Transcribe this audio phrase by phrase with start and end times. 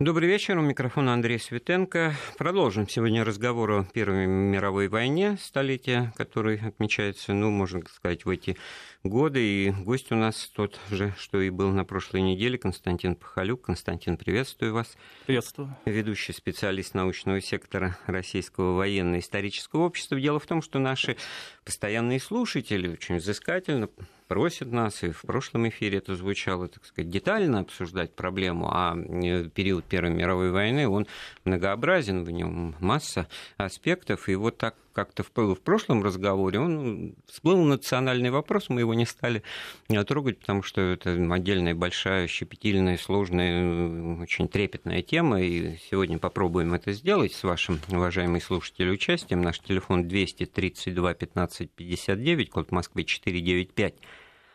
[0.00, 0.56] Добрый вечер.
[0.56, 2.14] У микрофона Андрей Светенко.
[2.36, 8.56] Продолжим сегодня разговор о Первой мировой войне, столетия, который отмечается, ну, можно сказать, в эти
[9.02, 9.40] годы.
[9.40, 13.62] И гость у нас тот же, что и был на прошлой неделе, Константин Пахалюк.
[13.62, 14.96] Константин, приветствую вас.
[15.26, 15.76] Приветствую.
[15.84, 20.20] Ведущий специалист научного сектора Российского военно-исторического общества.
[20.20, 21.16] Дело в том, что наши
[21.64, 23.88] постоянные слушатели очень взыскательно
[24.28, 29.48] просят нас, и в прошлом эфире это звучало, так сказать, детально обсуждать проблему, а э,
[29.48, 31.06] период Первой мировой войны, он
[31.44, 37.62] многообразен, в нем масса аспектов, и вот так как-то в, в прошлом разговоре он всплыл
[37.62, 39.44] национальный вопрос, мы его не стали
[39.88, 46.18] э, трогать, потому что это отдельная большая, щепетильная, сложная, э, очень трепетная тема, и сегодня
[46.18, 49.40] попробуем это сделать с вашим, уважаемый слушатель, участием.
[49.40, 53.94] Наш телефон 232 15 59, код Москвы 495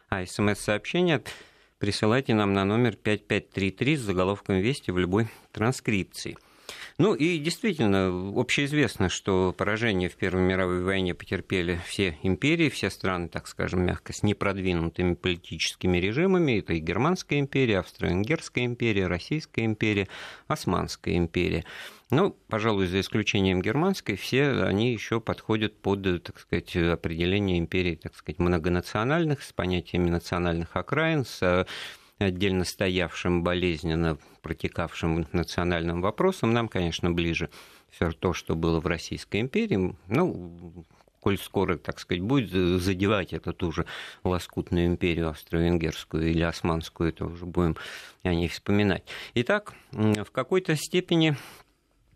[0.10, 1.24] а смс-сообщение
[1.80, 6.38] присылайте нам на номер 5533 с заголовком «Вести» в любой транскрипции.
[7.00, 13.30] Ну и действительно, общеизвестно, что поражение в Первой мировой войне потерпели все империи, все страны,
[13.30, 16.60] так скажем, мягко, с непродвинутыми политическими режимами.
[16.60, 20.08] Это и Германская империя, Австро-Венгерская империя, Российская империя,
[20.48, 21.66] Османская империя.
[22.12, 28.16] Ну, пожалуй, за исключением германской, все они еще подходят под, так сказать, определение империи, так
[28.16, 31.66] сказать, многонациональных, с понятиями национальных окраин, с
[32.20, 37.50] отдельно стоявшим, болезненно протекавшим национальным вопросом, нам, конечно, ближе
[37.90, 39.96] все то, что было в Российской империи.
[40.08, 40.86] Ну,
[41.20, 43.86] коль скоро, так сказать, будет задевать эту ту же
[44.24, 47.78] лоскутную империю австро-венгерскую или османскую, это уже будем
[48.24, 49.04] о ней вспоминать.
[49.36, 51.38] Итак, в какой-то степени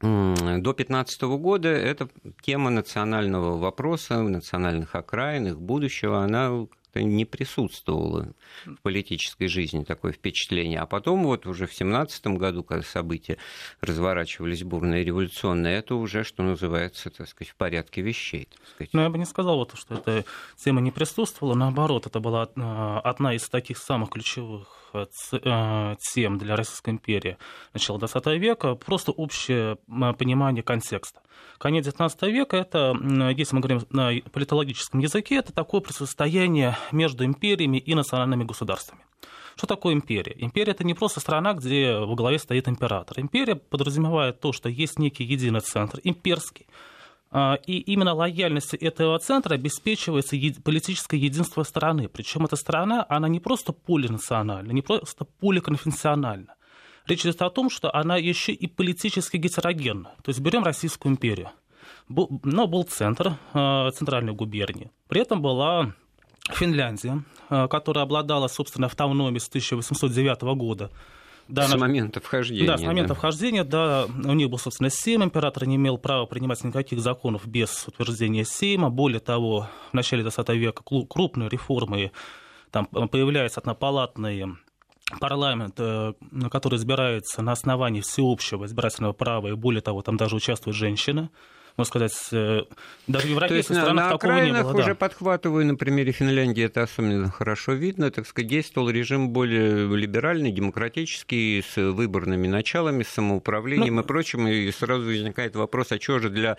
[0.02, 2.10] до 2015 года эта
[2.42, 6.68] тема национального вопроса, национальных окраин, их будущего, она
[7.04, 8.34] не присутствовало
[8.66, 10.80] в политической жизни такое впечатление.
[10.80, 13.38] А потом вот уже в 17 году, когда события
[13.82, 18.48] разворачивались бурные революционные, это уже, что называется, так сказать, в порядке вещей.
[18.94, 21.56] Ну, я бы не сказал, вот, что эта тема не присутствовала.
[21.56, 24.87] Наоборот, это была а, одна из таких самых ключевых
[26.14, 27.38] тем для Российской империи
[27.74, 29.78] начала XX века, просто общее
[30.18, 31.22] понимание контекста.
[31.58, 32.96] Конец XIX века, это,
[33.36, 39.02] если мы говорим на политологическом языке, это такое противостояние между империями и национальными государствами.
[39.56, 40.36] Что такое империя?
[40.38, 43.20] Империя это не просто страна, где во главе стоит император.
[43.20, 46.68] Империя подразумевает то, что есть некий единый центр, имперский,
[47.34, 52.08] и именно лояльностью этого центра обеспечивается политическое единство страны.
[52.08, 56.56] Причем эта страна, она не просто полинациональна, не просто поликонфессиональна.
[57.08, 60.12] Речь идет о том, что она еще и политически гетерогенна.
[60.24, 61.52] То есть берем Российскую империю.
[62.10, 64.92] Но был центр, э, центральной губернии.
[65.08, 65.94] При этом была
[66.52, 70.92] Финляндия, э, которая обладала, собственно, автономией с 1809 года.
[71.48, 71.78] Да, с на...
[71.78, 72.68] момента вхождения.
[72.68, 73.16] Да, с момента да.
[73.16, 77.88] вхождения, да, у них был, собственно, Сейм, император не имел права принимать никаких законов без
[77.88, 78.90] утверждения Сейма.
[78.90, 82.12] Более того, в начале XX века крупные реформы,
[82.72, 84.58] там появляются однопалатные
[85.20, 86.14] парламент, э,
[86.52, 91.30] который избирается на основании всеобщего избирательного права, и более того, там даже участвуют женщины,
[91.78, 92.62] можно сказать, э,
[93.06, 94.74] даже в европейских есть странах на, такого не было.
[94.74, 94.96] уже да.
[94.96, 101.64] подхватываю, на примере Финляндии это особенно хорошо видно, так сказать, действовал режим более либеральный, демократический,
[101.64, 106.32] с выборными началами, с самоуправлением ну, и прочим, и сразу возникает вопрос, а чего же
[106.32, 106.58] для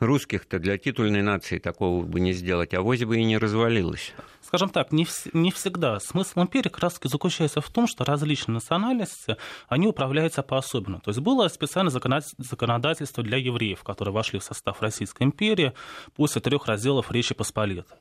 [0.00, 4.14] русских-то, для титульной нации такого бы не сделать, а вось бы и не развалилось
[4.48, 6.00] скажем так, не, в, не всегда.
[6.00, 9.36] Смысл империи как раз заключается в том, что различные национальности,
[9.68, 11.02] они управляются по-особенному.
[11.02, 15.74] То есть было специальное законодательство для евреев, которые вошли в состав Российской империи
[16.16, 17.98] после трех разделов Речи Посполитой.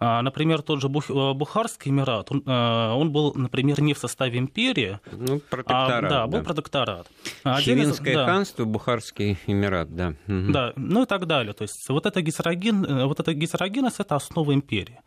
[0.00, 4.38] А, например, тот же э, Бухарский Эмират, он, э, он был, например, не в составе
[4.38, 6.44] империи, ну, протекторат, а, да, был да.
[6.44, 7.08] протекторат.
[7.42, 8.24] А Чевинское да.
[8.24, 10.14] ханство, Бухарский Эмират, да.
[10.28, 10.52] Угу.
[10.52, 11.52] Да, ну и так далее.
[11.52, 15.00] То есть вот эта, гетероген, э, вот эта гетерогенность– это основа империи.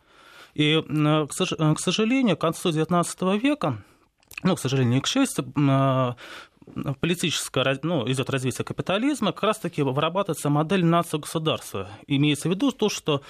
[0.54, 3.82] И, э, к сожалению, к концу XIX века,
[4.42, 6.14] ну, к сожалению, к счастью, э,
[7.00, 11.88] политическое, ну, идет развитие капитализма, как раз-таки вырабатывается модель нации-государства.
[12.06, 13.22] Имеется в виду то, что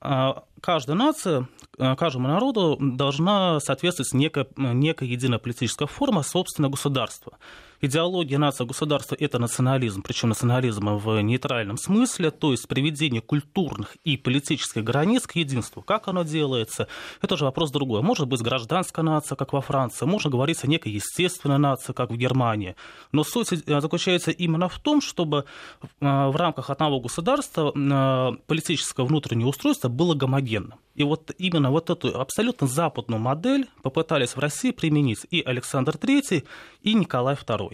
[0.00, 7.38] э, каждая нация, каждому народу должна соответствовать некая, некая единая политическая форма собственного государства
[7.80, 14.84] идеология нация-государства– это национализм, причем национализм в нейтральном смысле, то есть приведение культурных и политических
[14.84, 15.82] границ к единству.
[15.82, 16.88] Как оно делается?
[17.22, 18.02] Это уже вопрос другой.
[18.02, 22.16] Может быть, гражданская нация, как во Франции, можно говорить о некой естественной нации, как в
[22.16, 22.76] Германии.
[23.12, 25.44] Но суть э, заключается именно в том, чтобы
[25.82, 30.78] э, в рамках одного государства э, политическое внутреннее устройство было гомогенным.
[30.96, 36.44] И вот именно вот эту абсолютно западную модель попытались в России применить и Александр III,
[36.82, 37.65] и Николай II.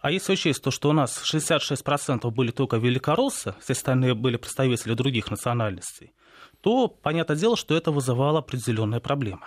[0.00, 4.94] А если учесть то, что у нас 66% были только великороссы, все остальные были представители
[4.94, 6.12] других национальностей,
[6.60, 9.46] то понятное дело, что это вызывало определенные проблемы.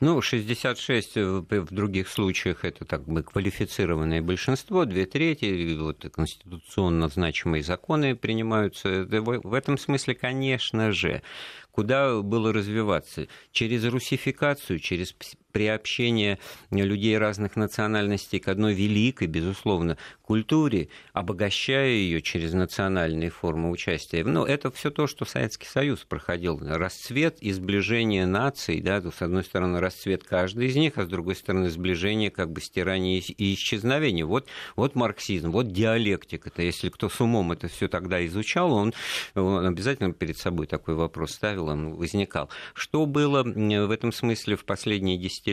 [0.00, 7.62] Ну, 66 в других случаях это так бы квалифицированное большинство, две трети, вот конституционно значимые
[7.62, 9.06] законы принимаются.
[9.06, 11.22] В этом смысле, конечно же,
[11.70, 13.26] куда было развиваться?
[13.52, 15.14] Через русификацию, через
[15.56, 16.38] приобщение
[16.70, 24.22] людей разных национальностей к одной великой, безусловно, культуре, обогащая ее через национальные формы участия.
[24.22, 26.60] Ну, это все то, что Советский Союз проходил.
[26.60, 31.36] Расцвет и сближение наций, да, с одной стороны, расцвет каждой из них, а с другой
[31.36, 34.26] стороны, сближение, как бы стирание и исчезновение.
[34.26, 36.50] Вот, вот марксизм, вот диалектика.
[36.50, 38.92] Это если кто с умом это все тогда изучал, он,
[39.34, 42.50] он обязательно перед собой такой вопрос ставил, он возникал.
[42.74, 45.45] Что было в этом смысле в последние десятилетия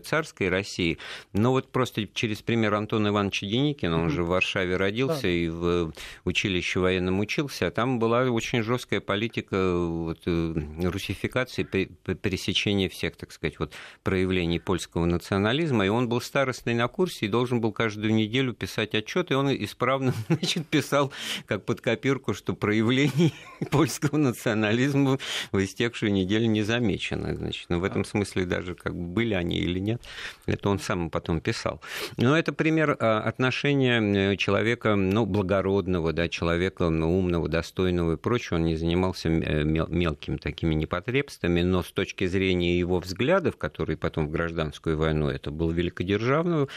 [0.00, 0.98] царской России?
[1.32, 5.28] Ну, вот просто через пример Антона Ивановича Деникина, он же в Варшаве родился да.
[5.28, 5.92] и в
[6.24, 13.32] училище военном учился, а там была очень жесткая политика вот, э, русификации, пересечения всех, так
[13.32, 18.14] сказать, вот, проявлений польского национализма, и он был старостный на курсе и должен был каждую
[18.14, 21.12] неделю писать отчет, и он исправно значит, писал
[21.46, 23.34] как под копирку, что проявлений
[23.70, 25.18] польского национализма
[25.52, 27.34] в истекшую неделю не замечено.
[27.34, 30.02] Значит, ну, в этом смысле даже как бы были они или нет,
[30.46, 31.80] это он сам потом писал.
[32.16, 38.56] Но это пример а, отношения человека, ну, благородного, да, человека ну, умного, достойного и прочего,
[38.56, 44.28] он не занимался э, мелкими такими непотребствами, но с точки зрения его взглядов, которые потом
[44.28, 46.68] в гражданскую войну, это был великодержавного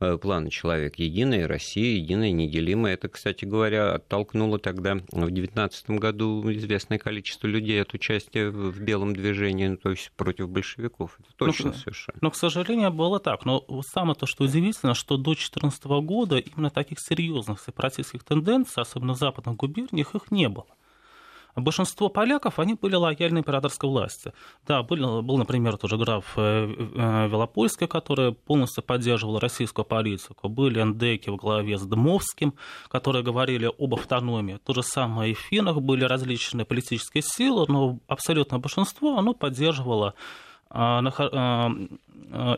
[0.00, 2.94] э, плана человек, единая Россия, единая, неделимая.
[2.94, 9.14] Это, кстати говоря, оттолкнуло тогда в 19 году известное количество людей от участия в белом
[9.14, 11.16] движении, ну, то есть против большевиков.
[11.20, 11.95] Это точно но, совершенно.
[12.20, 13.44] Но, к сожалению, было так.
[13.44, 19.14] Но самое то, что удивительно, что до 2014 года именно таких серьезных сепаратистских тенденций, особенно
[19.14, 20.66] в западных губерниях, их не было.
[21.56, 24.34] Большинство поляков, они были лояльны императорской власти.
[24.66, 30.50] Да, был, был например, тоже граф э, э, Велопольский, который полностью поддерживал российскую политику.
[30.50, 32.52] Были эндеки в главе с Дмовским,
[32.88, 34.58] которые говорили об автономии.
[34.66, 40.12] То же самое и в Финах были различные политические силы, но абсолютное большинство, оно поддерживало
[40.70, 41.70] а, а, а,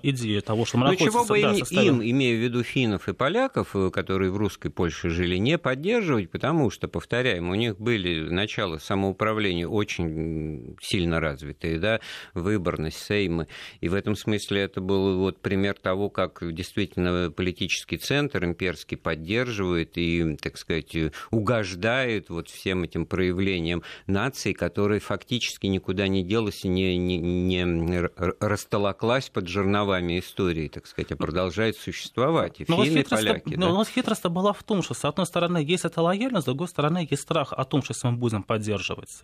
[0.03, 2.01] идея того, что мы ну, чего бы да, им, составим...
[2.01, 6.31] им, имея в виду финнов и поляков, э, которые в русской Польше жили, не поддерживать,
[6.31, 12.01] потому что, повторяем, у них были начало самоуправления очень сильно развитые, да,
[12.35, 13.49] выборность, сеймы,
[13.81, 19.93] и в этом смысле это был вот пример того, как действительно политический центр имперский поддерживает
[19.97, 20.97] и, так сказать,
[21.31, 28.09] угождает вот всем этим проявлениям нации, которые фактически никуда не делась и не, не, не
[28.41, 32.61] растолоклась под жерновами истории, так сказать, а продолжает существовать.
[32.61, 33.55] И но финны, и поляки.
[33.55, 33.73] Но да?
[33.73, 36.69] у нас хитрость была в том, что, с одной стороны, есть эта лояльность, с другой
[36.69, 39.21] стороны, есть страх о том, что если мы будем поддерживать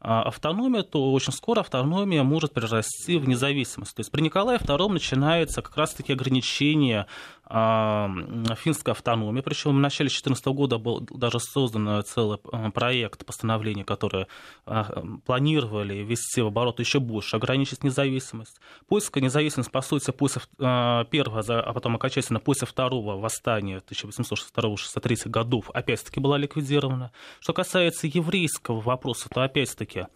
[0.00, 3.94] а, автономию, то очень скоро автономия может перерасти в независимость.
[3.94, 7.06] То есть при Николае II начинается как раз-таки ограничение
[7.48, 9.40] финской автономии.
[9.40, 14.26] Причем в начале 2014 года был даже создан целый а, проект постановления, которое
[15.26, 18.60] планировали ввести в оборот еще больше, ограничить независимость.
[18.88, 26.20] Польская независимость, по сути, после первого, а потом окончательно после второго восстания 1862-63 годов опять-таки
[26.20, 27.12] была ликвидирована.
[27.40, 30.06] Что касается еврейского вопроса, то опять-таки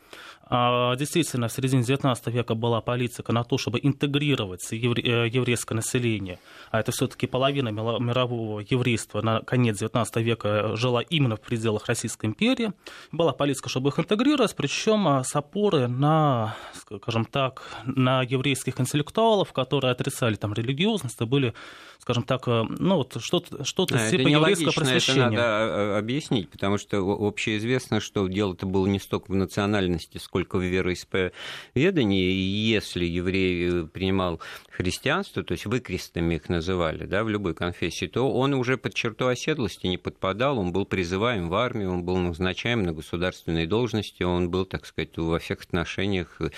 [0.50, 6.38] действительно в середине 19 века была политика на то, чтобы интегрировать э, еврейское население,
[6.70, 11.86] а это все-таки все-таки половина мирового еврейства на конец XIX века жила именно в пределах
[11.86, 12.72] Российской империи.
[13.12, 19.52] Была политика, чтобы их интегрировать, причем а, с опоры на, скажем так, на еврейских интеллектуалов,
[19.52, 21.54] которые отрицали там религиозность, и были,
[21.98, 25.22] скажем так, э, ну вот что-то, что-то а, типа еврейского просвещения.
[25.22, 30.35] Это надо а, объяснить, потому что общеизвестно, что дело-то было не столько в национальности, сколько
[30.44, 32.32] в вероисповедании.
[32.32, 34.40] Если еврей э, принимал
[34.70, 39.26] христианство, то есть выкрестами их называли, да, в любой конфессии, то он уже под черту
[39.26, 44.50] оседлости не подпадал, он был призываем в армию, он был назначаем на государственные должности, он
[44.50, 46.50] был, так сказать, во всех отношениях э,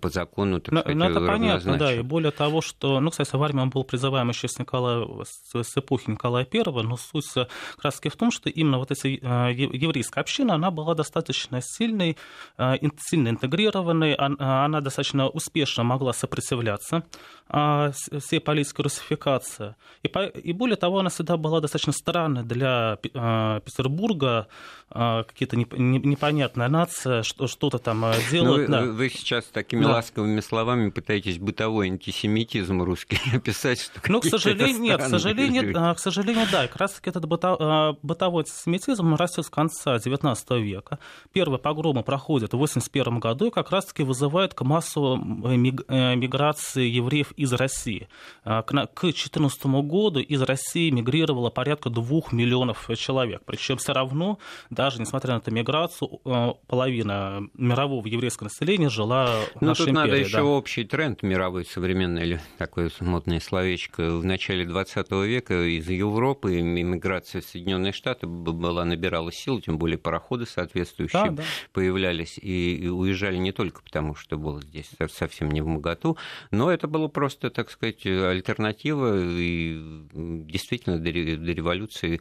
[0.00, 3.34] по закону, так но, сказать, но это понятно, да, и более того, что, ну, кстати,
[3.34, 7.48] в армии он был призываем еще с, Николая, с эпохи Николая I, но суть как
[7.82, 9.12] раз в том, что именно вот эта э,
[9.52, 12.16] еврейская община, она была достаточно сильной,
[12.58, 17.04] э, сильно интегрированной, она достаточно успешно могла сопротивляться
[17.48, 19.74] всей политической русификации.
[20.02, 24.46] И, и более того, она всегда была достаточно странной для Петербурга,
[24.88, 28.68] какие-то непонятная нация, что-то там делают.
[28.68, 28.92] Ну, вы, да.
[28.92, 29.92] вы сейчас такими да.
[29.92, 35.98] ласковыми словами пытаетесь бытовой антисемитизм русский описать, что Ну, к сожалению, нет, к сожалению, к
[35.98, 40.98] сожалению, да, как раз-таки этот бытовой антисемитизм растет с конца XIX века.
[41.32, 47.30] Первые погромы проходят в 1981 году и как раз-таки вызывают к массовой э, миграции евреев
[47.32, 48.08] из России.
[48.44, 53.42] А, к 2014 году из России мигрировало порядка двух миллионов человек.
[53.46, 54.38] Причем все равно,
[54.70, 59.92] даже несмотря на эту миграцию, э, половина мирового еврейского населения жила ну, тут империи.
[59.94, 60.44] надо еще да.
[60.44, 64.16] общий тренд мировой современный, или такое модное словечко.
[64.16, 69.98] В начале 20 века из Европы иммиграция в Соединенные Штаты была набирала сил, тем более
[69.98, 71.42] пароходы соответствующие да, да.
[71.72, 76.16] появлялись и уезжали не только потому, что было здесь совсем не в моготу,
[76.50, 79.78] но это было просто, так сказать, альтернатива, и
[80.12, 82.20] действительно до революции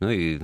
[0.00, 0.40] ну и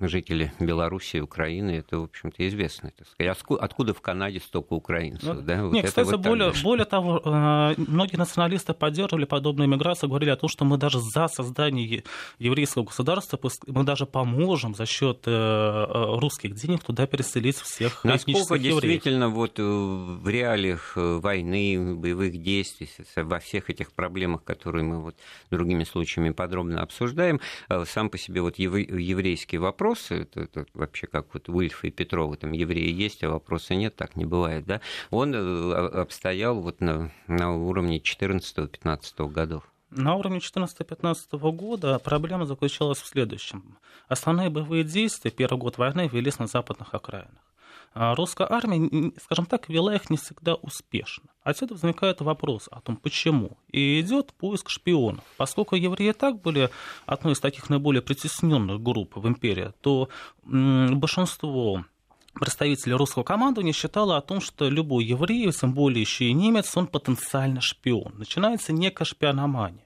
[0.00, 2.92] жители Беларуси, Украины, это, в общем-то, известно.
[2.96, 3.38] Так сказать.
[3.60, 5.34] Откуда в Канаде столько украинцев?
[5.34, 5.64] Ну, да?
[5.64, 10.36] Вот Нет, кстати, вот более, более того, э, многие националисты поддерживали подобную миграцию, говорили о
[10.36, 12.02] том, что мы даже за создание
[12.38, 18.58] еврейского государства, мы даже поможем за счет э, э, русских денег туда переселить всех Насколько
[18.58, 25.16] действительно вот в реалиях войны, боевых действий, во всех этих проблемах, которые мы вот
[25.50, 27.40] другими случаями подробно обсуждаем,
[27.86, 32.36] сам по себе вот еврейский вопрос вопросы, это, это вообще как вот Уильф и Петрова,
[32.36, 37.10] там евреи есть, а вопроса нет, так не бывает, да, он э, обстоял вот на,
[37.28, 39.62] на уровне 14-15 годов.
[39.90, 43.78] На уровне 14-15 года проблема заключалась в следующем.
[44.08, 47.53] Основные боевые действия первый год войны велись на западных окраинах.
[47.94, 51.30] А русская армия, скажем так, вела их не всегда успешно.
[51.44, 53.56] Отсюда возникает вопрос о том, почему.
[53.70, 55.22] И идет поиск шпионов.
[55.36, 56.70] Поскольку евреи так были
[57.06, 60.08] одной из таких наиболее притесненных групп в империи, то
[60.42, 61.84] большинство
[62.34, 66.88] представителей русского командования считало о том, что любой еврей, тем более еще и немец, он
[66.88, 68.14] потенциально шпион.
[68.18, 69.83] Начинается некая шпиономания.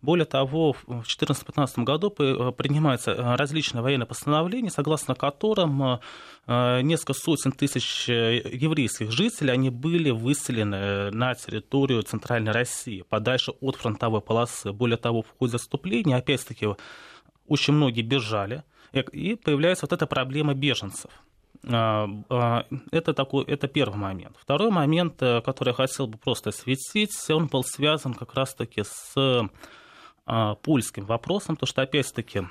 [0.00, 6.00] Более того, в 2014-2015 году э, принимаются э, различные военные постановления, согласно которым
[6.46, 13.76] э, несколько сотен тысяч еврейских жителей они были выселены на территорию Центральной России, подальше от
[13.76, 14.72] фронтовой полосы.
[14.72, 16.68] Более того, в ходе отступления, опять-таки,
[17.48, 18.62] очень многие бежали,
[18.92, 21.10] и появляется вот эта проблема беженцев.
[21.62, 24.36] Это, такой, это первый момент.
[24.40, 29.48] Второй момент, который я хотел бы просто осветить, он был связан как раз-таки с
[30.62, 32.50] польским вопросом, то что, опять-таки, а,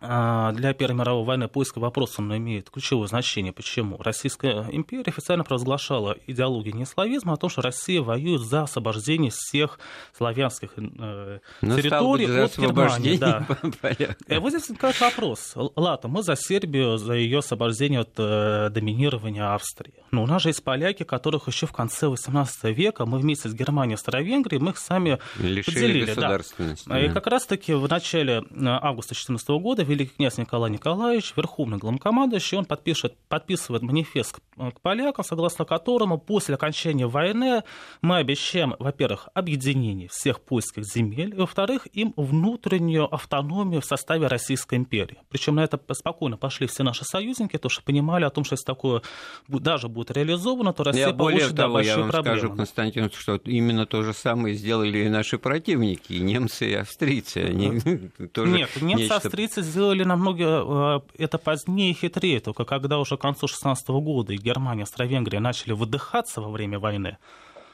[0.00, 3.52] для Первой мировой войны польский вопрос он имеет ключевое значение.
[3.52, 3.96] Почему?
[3.98, 9.78] Российская империя официально провозглашала идеологию неславизма о том, что Россия воюет за освобождение всех
[10.16, 13.16] славянских э, ну, территорий от Германии.
[13.16, 13.46] Да.
[14.28, 15.54] И вот здесь возникает вопрос.
[15.54, 19.94] Ладно, мы за Сербию, за ее освобождение от э, доминирования Австрии.
[20.10, 23.54] Но у нас же есть поляки, которых еще в конце XVIII века мы вместе с
[23.54, 26.14] Германией и Старовенгрией мы их сами Лишили поделили.
[26.14, 26.38] Да.
[26.86, 27.00] Да.
[27.00, 32.58] И как раз-таки в начале э, августа 2014 года великий князь Николай Николаевич, верховный главнокомандующий,
[32.58, 37.62] он подпишет, подписывает манифест к, полякам, согласно которому после окончания войны
[38.02, 44.76] мы обещаем, во-первых, объединение всех польских земель, и, во-вторых, им внутреннюю автономию в составе Российской
[44.76, 45.18] империи.
[45.28, 48.64] Причем на это спокойно пошли все наши союзники, потому что понимали о том, что если
[48.64, 49.02] такое
[49.48, 52.38] даже будет реализовано, то Россия я получит более того, большие я вам проблемы.
[52.38, 57.38] скажу, Константин, что именно то же самое сделали и наши противники, и немцы, и австрийцы.
[57.38, 57.80] Они
[58.32, 63.20] тоже Нет, немцы, австрийцы сделали намного э, это позднее и хитрее, только когда уже к
[63.20, 67.16] концу 16 года Германия, Австро-Венгрия начали выдыхаться во время войны,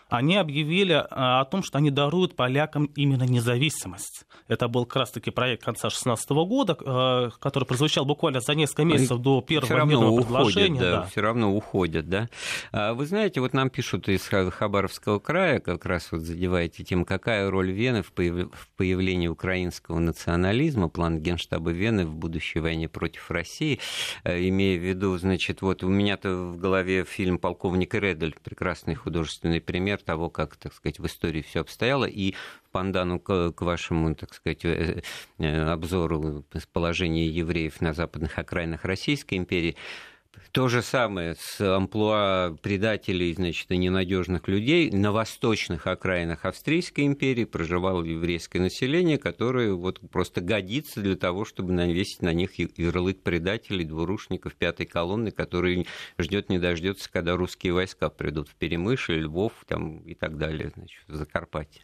[0.08, 4.24] они объявили э, о том, что они даруют полякам именно независимость.
[4.48, 9.18] Это был как раз-таки проект конца 16 года, э, который прозвучал буквально за несколько месяцев
[9.18, 11.02] до первого все равно уходят, Да, да.
[11.06, 12.28] Все равно уходят, да.
[12.72, 17.50] А вы знаете, вот нам пишут из Хабаровского края, как раз вот задеваете тем, какая
[17.50, 23.80] роль Вены в появлении украинского национализма, план Генштаба Вены в будущей войне против России,
[24.24, 29.60] э, имея в виду, значит, вот у меня-то в голове фильм «Полковник Редель», прекрасный художественный
[29.60, 32.34] пример того, как, так сказать, в истории все обстояло, и
[32.72, 35.02] пандану к, к вашему, так сказать, э,
[35.38, 39.76] э, обзору положения евреев на западных окраинах Российской империи,
[40.54, 44.88] То же самое с амплуа предателей, значит, и ненадежных людей.
[44.92, 51.72] На восточных окраинах Австрийской империи проживало еврейское население, которое вот просто годится для того, чтобы
[51.72, 55.88] навесить на них ярлык предателей, двурушников пятой колонны, который
[56.20, 61.02] ждет не дождется, когда русские войска придут в Перемышль, Львов там, и так далее, значит,
[61.08, 61.82] в Закарпатье.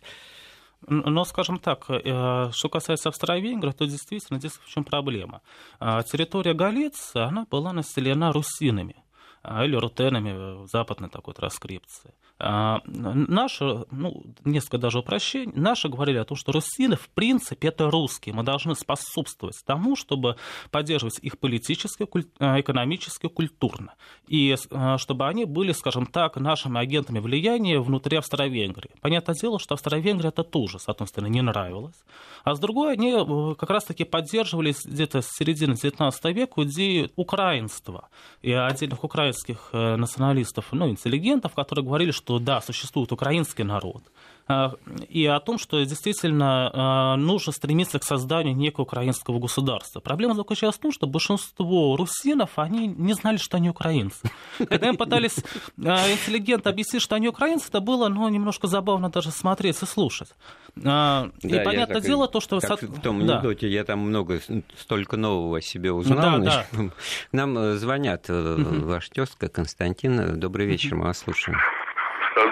[0.86, 5.42] Но, скажем так, э, что касается Австро-Венгрии, то действительно здесь в чем проблема.
[5.78, 8.96] А, территория Галиции, она была населена русинами
[9.42, 12.14] а, или рутенами в западной такой транскрипции.
[12.42, 17.90] А, наши, ну, несколько даже упрощений, наши говорили о том, что русины, в принципе, это
[17.90, 18.34] русские.
[18.34, 20.36] Мы должны способствовать тому, чтобы
[20.70, 22.06] поддерживать их политически,
[22.38, 23.94] а, экономически, культурно.
[24.26, 28.90] И а, чтобы они были, скажем так, нашими агентами влияния внутри Австро-Венгрии.
[29.02, 31.96] Понятное дело, что Австро-Венгрия это тоже, с одной стороны, не нравилось.
[32.44, 38.08] А с другой, они э, как раз-таки поддерживали где-то с середины XIX века идею украинства
[38.40, 44.04] и отдельных украинских э, националистов, ну, интеллигентов, которые говорили, что что да, существует украинский народ,
[44.46, 44.74] а,
[45.08, 49.98] и о том, что действительно а, нужно стремиться к созданию некого украинского государства.
[49.98, 54.30] Проблема заключалась в том, что большинство русинов, они не знали, что они украинцы.
[54.58, 55.38] Когда им пытались
[55.84, 60.28] а, интеллигент объяснить, что они украинцы, это было ну, немножко забавно даже смотреть и слушать.
[60.76, 62.60] И да, понятное дело, то, что...
[62.60, 63.72] Как в том анекдоте, да.
[63.72, 64.40] я там много,
[64.78, 66.40] столько нового о себе узнал.
[66.40, 66.90] Да, да.
[67.32, 68.86] Нам э, звонят, угу.
[68.86, 70.38] ваш тезка Константин.
[70.38, 71.58] Добрый вечер, мы вас слушаем.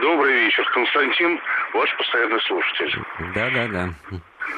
[0.01, 1.41] Добрый вечер, Константин,
[1.73, 3.01] ваш постоянный слушатель.
[3.35, 3.89] Да, да, да.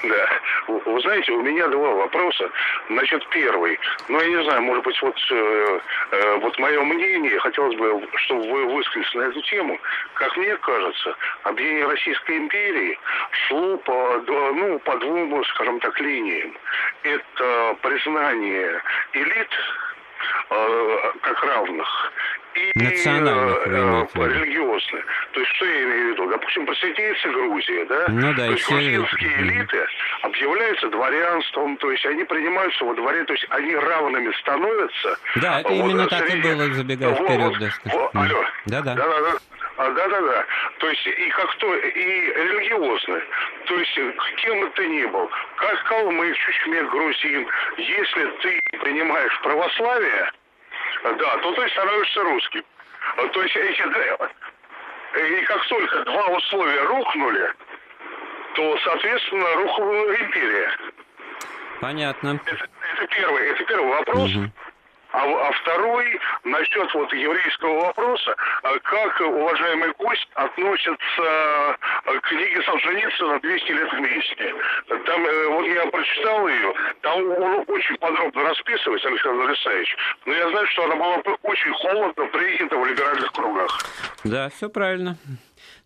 [0.03, 0.29] Да.
[0.69, 2.51] Вы знаете, у меня два вопроса.
[2.89, 3.79] Значит, первый.
[4.09, 5.81] Ну, я не знаю, может быть, вот, э,
[6.13, 9.79] э, вот мое мнение, хотелось бы, чтобы вы высказались на эту тему.
[10.15, 12.99] Как мне кажется, объединение Российской империи
[13.49, 16.57] шло по, ну, по двум, скажем так, линиям.
[17.03, 18.81] Это признание
[19.15, 19.51] элит
[20.51, 22.13] э, как равных
[22.61, 25.05] и Национальных, э, э, религиозных.
[25.33, 26.31] То есть, что я имею в виду?
[26.31, 28.05] Допустим, присоединяется Грузия, да?
[28.09, 29.41] Ну да, то есть, грузинские все...
[29.41, 29.87] элиты
[30.23, 35.19] объявляются дворянством, то есть, они принимаются во дворе, то есть, они равными становятся.
[35.37, 36.39] Да, это вот, именно так среди...
[36.39, 37.59] и было, забегая вот, вперед.
[37.61, 38.45] Да, вот, алло.
[38.67, 38.95] Да-да.
[38.95, 39.39] Да-да-да.
[39.81, 40.45] А, да-да-да.
[40.79, 43.19] То есть и как то, и религиозно.
[43.65, 43.95] То есть
[44.43, 47.49] кем бы ты ни был, как калмык, чучмек, грузин,
[47.79, 50.31] если ты принимаешь православие,
[51.05, 52.65] да, то ты становишься русским.
[53.33, 53.83] То есть эти,
[55.19, 57.53] и как только два условия рухнули,
[58.55, 60.71] то, соответственно, рухнула империя.
[61.81, 62.41] Понятно.
[62.45, 64.31] Это, это первый, это первый вопрос.
[64.35, 64.51] Угу.
[65.13, 70.97] А, а второй насчет вот еврейского вопроса, а как уважаемый гость относится
[72.07, 74.55] э, к книге Солженицына «200 лет вместе».
[75.07, 80.49] Там, э, вот я прочитал ее, там он очень подробно расписывается, Александр Алексеевич, но я
[80.51, 83.79] знаю, что она была очень холодно принята в либеральных кругах.
[84.23, 85.17] Да, все правильно.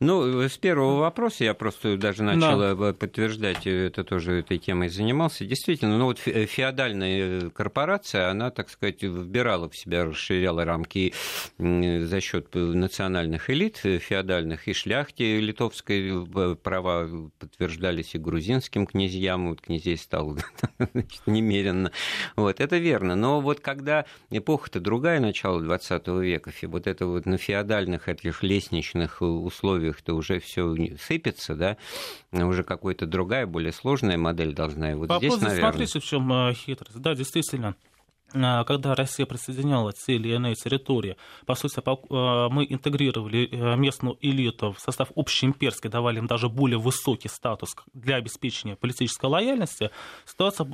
[0.05, 2.93] Ну, с первого вопроса я просто даже начал да.
[2.93, 5.47] подтверждать, это тоже этой темой занимался.
[5.47, 11.14] Действительно, ну вот феодальная корпорация, она, так сказать, вбирала в себя, расширяла рамки
[11.59, 16.27] за счет национальных элит феодальных и шляхте литовской
[16.62, 20.37] права подтверждались и грузинским князьям, вот князей стало
[20.93, 21.93] значит, немерено.
[22.37, 23.14] Вот, это верно.
[23.17, 29.23] Но вот когда эпоха-то другая, начало 20 века, вот это вот на феодальных этих лестничных
[29.23, 31.76] условиях условиях-то уже все сыпется, да,
[32.33, 34.92] уже какая-то другая, более сложная модель должна.
[34.92, 35.70] И вот По здесь, наверное...
[35.70, 37.00] Смотрите, в чем э, хитрость.
[37.00, 37.74] Да, действительно,
[38.33, 44.72] э, когда Россия присоединяла те или иные территории, по сути, э, мы интегрировали местную элиту
[44.72, 49.90] в состав общеимперской, давали им даже более высокий статус для обеспечения политической лояльности,
[50.26, 50.66] ситуация,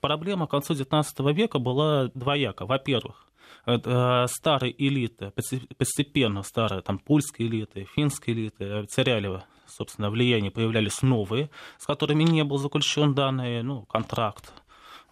[0.00, 2.66] проблема к концу XIX века была двояка.
[2.66, 3.25] Во-первых,
[3.66, 5.32] старые элиты,
[5.76, 9.42] постепенно старые, там, польские элиты, финские элиты теряли
[9.76, 14.52] собственно, влияние, появлялись новые, с которыми не был заключен данный ну, контракт,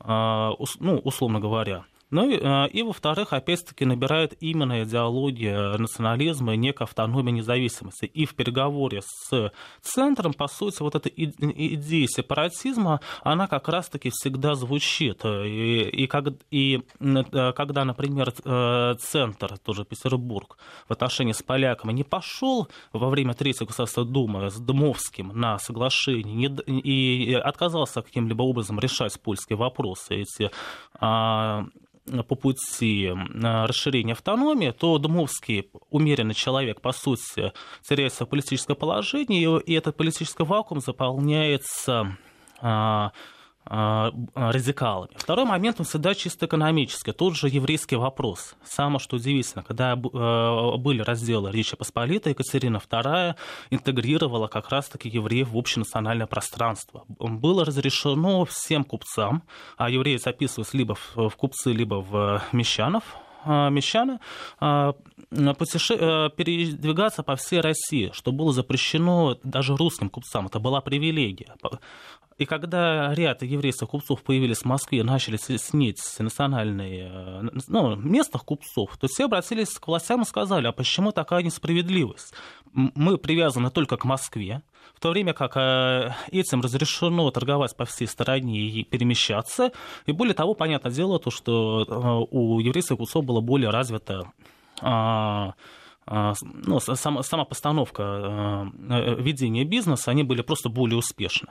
[0.01, 1.85] э, ну, условно говоря.
[2.15, 8.05] Ну и, э, и во-вторых, опять-таки набирает именно идеология национализма и некой автономии независимости.
[8.05, 9.51] И в переговоре с
[9.83, 15.25] центром, по сути, вот эта идея сепаратизма, она как раз-таки всегда звучит.
[15.25, 20.57] И, и, как, и э, когда, например, э, центр, тоже Петербург,
[20.89, 26.49] в отношении с поляками не пошел во время Третьего Государственной Думы с Дмовским на соглашение
[26.49, 30.53] не, и отказался каким-либо образом решать польские вопросы, эти
[31.01, 31.65] а,
[32.29, 33.13] по пути
[33.43, 40.45] расширения автономии, то Дмовский умеренный человек, по сути, теряется в политическое положение, и этот политический
[40.45, 42.17] вакуум заполняется
[42.61, 43.13] а,
[43.67, 45.13] радикалами.
[45.17, 47.13] Второй момент, он всегда чисто экономический.
[47.13, 48.55] Тот же еврейский вопрос.
[48.65, 53.35] Самое, что удивительно, когда были разделы Речи Посполитой, Екатерина II
[53.71, 57.05] интегрировала как раз-таки евреев в общенациональное пространство.
[57.09, 59.43] Было разрешено всем купцам,
[59.77, 63.05] а евреи записывались либо в купцы, либо в мещанов,
[63.47, 64.21] мещаны
[64.59, 66.31] путеше...
[66.35, 70.47] передвигаться по всей России, что было запрещено даже русским купцам.
[70.47, 71.55] Это была привилегия.
[72.37, 78.97] И когда ряд еврейских купцов появились в Москве, начали снить национальные, э, ну, местных купцов,
[78.99, 82.35] то все обратились к властям и сказали, а почему такая несправедливость?
[82.73, 84.63] Мы привязаны только к Москве,
[84.97, 89.71] в то время как э, этим разрешено торговать по всей стране и перемещаться.
[90.07, 94.25] И более того, понятное дело, то, что э, у еврейских купцов было более развито
[96.07, 98.71] ну, сама, сама постановка
[99.19, 101.49] ведения бизнеса, они были просто более успешны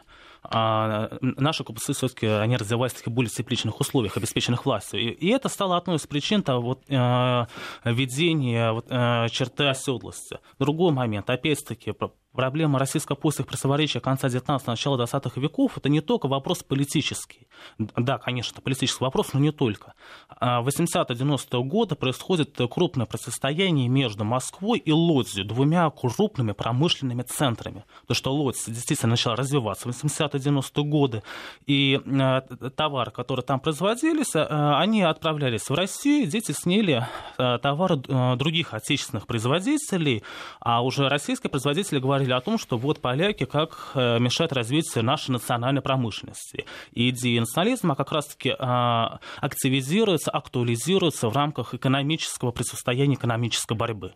[0.51, 4.99] наши купцы все-таки они развивались в таких более тепличных условиях, обеспеченных властью.
[4.99, 7.45] И, и это стало одной из причин того, вот, э,
[7.85, 10.39] введения вот, э, черты оседлости.
[10.59, 11.93] Другой момент, опять-таки,
[12.33, 17.47] проблема российско-польских противоречий конца 19 начала 20 веков это не только вопрос политический.
[17.77, 19.93] Да, конечно, политический вопрос, но не только.
[20.39, 27.85] В 80-90-е годы происходит крупное противостояние между Москвой и Лодзью, двумя крупными промышленными центрами.
[28.07, 31.23] То, что Лодзь действительно начала развиваться в 80-90-е годы,
[31.65, 32.41] и э,
[32.75, 37.05] товары, которые там производились, э, они отправлялись в Россию, дети снили
[37.37, 40.23] э, товары других отечественных производителей,
[40.59, 45.03] а уже российские производители говорили, говорили о том, что вот поляки как э, мешают развитию
[45.03, 46.65] нашей национальной промышленности.
[46.93, 54.13] И идея национализма как раз-таки а, активизируется, актуализируется в рамках экономического противостояния, экономической борьбы.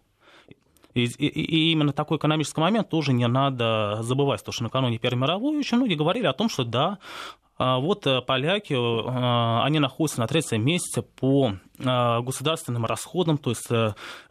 [0.93, 5.19] И, и, и именно такой экономический момент тоже не надо забывать, потому что накануне Первой
[5.19, 6.97] мировой очень многие говорили о том, что да,
[7.59, 13.69] а, вот э, поляки, э, они находятся на третьем месте по государственным расходам, то есть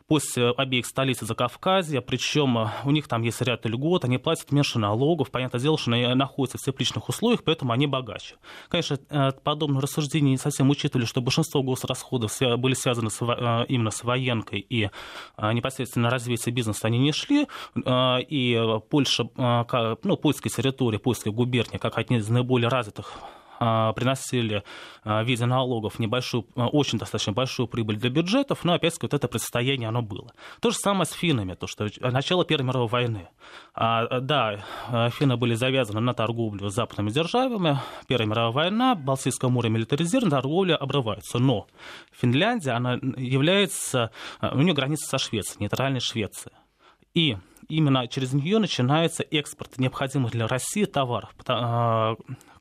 [0.06, 4.78] после обеих столиц Закавказья, причем э, у них там есть ряд льгот, они платят меньше
[4.78, 8.36] налогов, понятное дело, что они находятся в тепличных условиях, поэтому они богаче.
[8.68, 13.90] Конечно, э, подобные рассуждения не совсем учитывали, что большинство госрасходов были связаны с, э, именно
[13.90, 14.90] с военкой и
[15.38, 19.28] непосредственно развитие бизнеса они не шли, и Польша,
[20.02, 23.18] ну, польская территория, польская губерния, как одни из наиболее развитых
[23.58, 24.62] приносили
[25.04, 29.14] а, в виде налогов небольшую, а, очень достаточно большую прибыль для бюджетов, но опять-таки вот
[29.14, 30.32] это предстояние оно было.
[30.60, 33.28] То же самое с финнами, то что начало Первой мировой войны.
[33.74, 34.64] Да,
[35.10, 40.76] финны были завязаны на торговлю с западными державами, Первая мировая война, Балтийское море милитаризировано, торговля
[40.76, 41.66] обрывается, но
[42.12, 46.52] Финляндия, она является, у нее граница со Швецией, нейтральной Швеции.
[47.14, 47.36] И
[47.68, 52.16] именно через нее начинается экспорт необходимых для России товаров, а,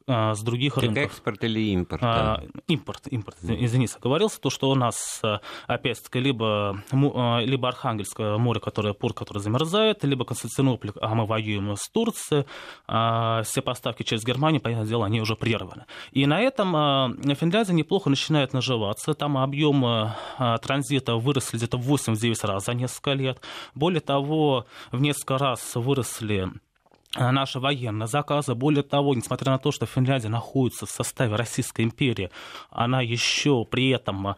[0.07, 1.03] с других так рынков.
[1.03, 2.03] экспорт или импорт?
[2.03, 8.37] А, импорт, импорт, извините, оговорился, то, что у нас, а, опять-таки, либо, а, либо Архангельское
[8.37, 12.45] море, которое, порт, который замерзает, либо Константинополь, а мы воюем с Турцией,
[12.87, 15.85] а, все поставки через Германию, понятное дело, они уже прерваны.
[16.11, 21.91] И на этом а, Финляндия неплохо начинает наживаться, там объем а, транзита выросли где-то в
[21.91, 23.41] 8-9 раз за несколько лет.
[23.73, 26.51] Более того, в несколько раз выросли
[27.15, 28.55] наши военные заказы.
[28.55, 32.29] Более того, несмотря на то, что Финляндия находится в составе Российской империи,
[32.69, 34.35] она еще при этом, э,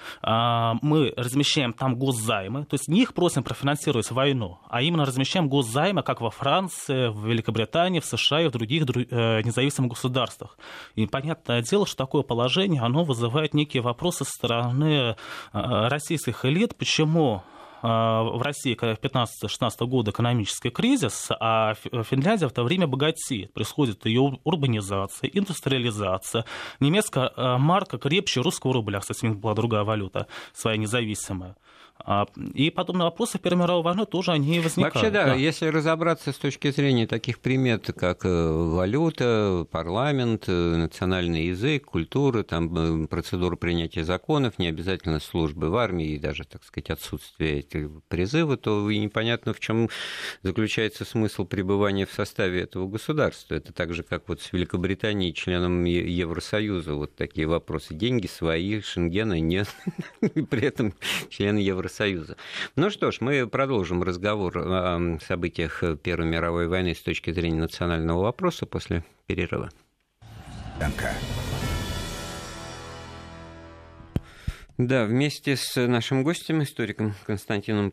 [0.81, 6.03] мы размещаем там госзаймы, то есть не их просим профинансировать войну, а именно размещаем госзаймы,
[6.03, 10.57] как во Франции, в Великобритании, в США и в других э, независимых государствах.
[10.95, 15.15] И понятное дело, что такое положение, оно вызывает некие вопросы со стороны
[15.51, 22.63] российских элит, почему а, в России, в 15-16 года экономический кризис, а Финляндия в то
[22.63, 23.53] время богатеет.
[23.53, 26.45] Происходит ее урбанизация, индустриализация.
[26.79, 31.55] Немецкая а, марка крепче русского рубля, кстати, у них была другая валюта, своя независимая.
[31.99, 34.95] А, и подобные вопросы в Первой мировой войны тоже они возникают.
[34.95, 40.51] Вообще, да, да, если разобраться с точки зрения таких примет, как э, валюта, парламент, э,
[40.51, 46.45] национальный язык, культура, там, э, процедура принятия законов, не обязательно службы в армии и даже,
[46.45, 49.89] так сказать, отсутствие этих призыва, то и непонятно, в чем
[50.43, 53.55] заключается смысл пребывания в составе этого государства.
[53.55, 57.93] Это так же, как вот с Великобританией, членом Евросоюза, вот такие вопросы.
[57.93, 59.67] Деньги свои, Шенгена нет,
[60.21, 60.93] при этом
[61.29, 62.35] члены Евросоюза Евросоюза.
[62.75, 68.23] Ну что ж, мы продолжим разговор о событиях Первой мировой войны с точки зрения национального
[68.23, 69.69] вопроса после перерыва.
[74.77, 77.91] Да, вместе с нашим гостем, историком Константином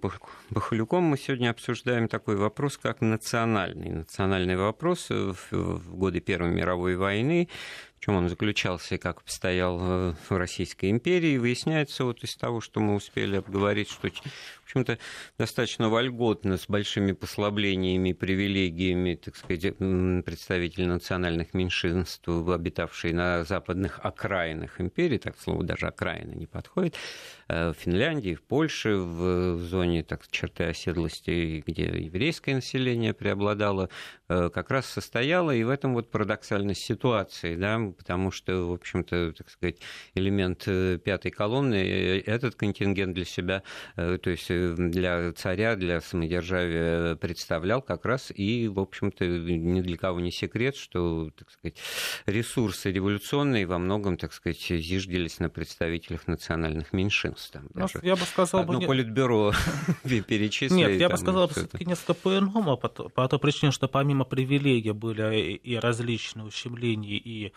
[0.51, 3.89] Бахалюком, мы сегодня обсуждаем такой вопрос, как национальный.
[3.89, 7.49] Национальный вопрос в годы Первой мировой войны,
[8.05, 11.39] чем он заключался и как обстоял в Российской империи.
[11.39, 14.11] Выясняется вот из того, что мы успели обговорить, что
[14.75, 14.99] общем-то,
[15.39, 19.77] достаточно вольготно, с большими послаблениями привилегиями, так сказать,
[20.25, 26.97] представители национальных меньшинств, обитавшие на западных окраинах империи, так слово даже окраина не подходит,
[27.49, 33.91] э, в Финляндии, в Польше, в зоне так, черты оседлости, где еврейское население преобладало,
[34.29, 39.33] э, как раз состояло и в этом вот парадоксальность ситуации, да, потому что, в общем-то,
[39.33, 39.77] так сказать,
[40.15, 43.63] элемент э, пятой колонны, этот контингент для себя,
[43.97, 50.21] то есть для царя, для самодержавия представлял как раз и, в общем-то, ни для кого
[50.21, 51.77] не секрет, что, так сказать,
[52.27, 57.51] ресурсы революционные во многом, так сказать, зиждились на представителях национальных меньшинств.
[57.53, 58.63] Там, ну, даже я бы сказал...
[58.63, 58.87] Одно бы...
[58.87, 59.53] политбюро
[60.03, 60.75] перечислили.
[60.75, 65.77] Нет, я бы сказал все-таки несколько по-иному, по, той причине, что помимо привилегий были и
[65.77, 67.53] различные ущемления, и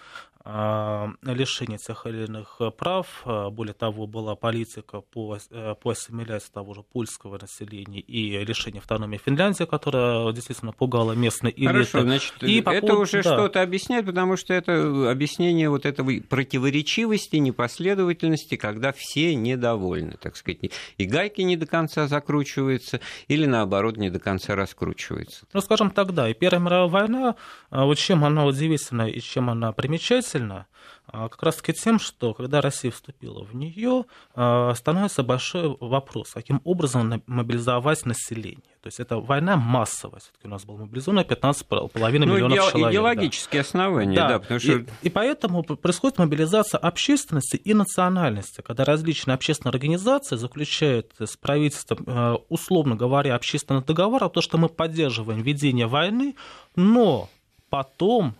[1.24, 3.22] лишение тех или иных прав.
[3.26, 8.80] А, более того, была политика по, э, по ассимиляции того же польского населения и лишение
[8.80, 11.74] автономии Финляндии, которая действительно пугала местные элиты.
[11.74, 13.34] Хорошо, значит, и это поводу, уже да.
[13.34, 20.60] что-то объясняет, потому что это объяснение вот этого противоречивости, непоследовательности, когда все недовольны, так сказать.
[20.98, 25.46] И гайки не до конца закручиваются, или наоборот не до конца раскручиваются.
[25.54, 27.36] Ну, скажем так, да, и Первая мировая война,
[27.70, 30.68] а, вот чем она удивительна и чем она примечательна, замечательно
[31.10, 36.62] а, как раз-таки тем, что когда Россия вступила в нее, а, становится большой вопрос, каким
[36.64, 38.76] образом мобилизовать население.
[38.82, 40.20] То есть это война массовая.
[40.20, 42.92] Все-таки у нас было мобилизовано 15,5 ну, миллионов иде- человек.
[42.92, 43.68] Идеологические да.
[43.68, 44.28] основания, да.
[44.28, 44.72] да потому что...
[44.74, 52.04] и, и поэтому происходит мобилизация общественности и национальности, когда различные общественные организации заключают с правительством,
[52.06, 56.36] э, условно говоря, общественный договор о том, что мы поддерживаем ведение войны,
[56.76, 57.30] но
[57.70, 58.36] потом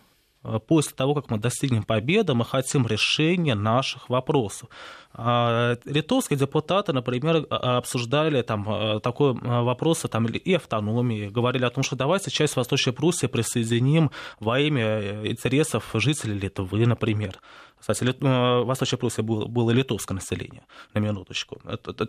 [0.66, 4.68] после того, как мы достигнем победы, мы хотим решения наших вопросов.
[5.14, 11.64] А, литовские депутаты, например, а, обсуждали там э, такой э, вопрос там, и автономии, говорили
[11.64, 17.40] о том, что давайте часть Восточной Пруссии присоединим во имя интересов жителей Литвы, например.
[17.80, 20.62] Кстати, э, Восточная Пруссия было, было литовское население,
[20.94, 21.60] на минуточку.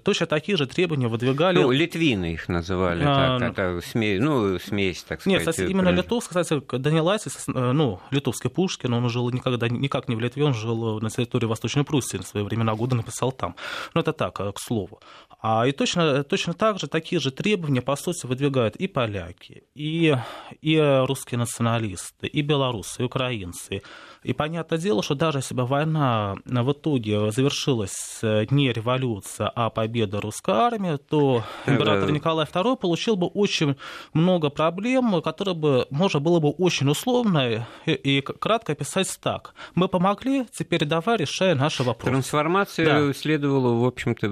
[0.04, 1.60] Точно такие же требования выдвигали...
[1.60, 5.40] Ну, литвины их называли, а, так, это смесь, ну, смесь, так сказать.
[5.40, 10.16] Нет, кстати, именно литовский, кстати, Даниласис, э, ну, литовский Пушкин, он жил никогда, никак не
[10.16, 13.56] в Литве, он жил на территории Восточной Пруссии, на свои времена года написал там.
[13.94, 15.00] Ну, это так, э, к слову.
[15.42, 20.16] А и точно, точно так же такие же требования, по сути, выдвигают и поляки, и,
[20.62, 23.82] и русские националисты, и белорусы, и украинцы,
[24.24, 29.70] и понятное дело, что даже если бы война в итоге завершилась э, не революция, а
[29.70, 33.78] победа русской армии, то император Николай II получил бы очень
[34.14, 39.54] много проблем, которые бы можно было бы очень условно и, и кратко описать так.
[39.74, 42.12] Мы помогли, теперь давай решай наши вопросы.
[42.12, 43.14] Трансформация да.
[43.14, 44.28] следовала, в общем-то,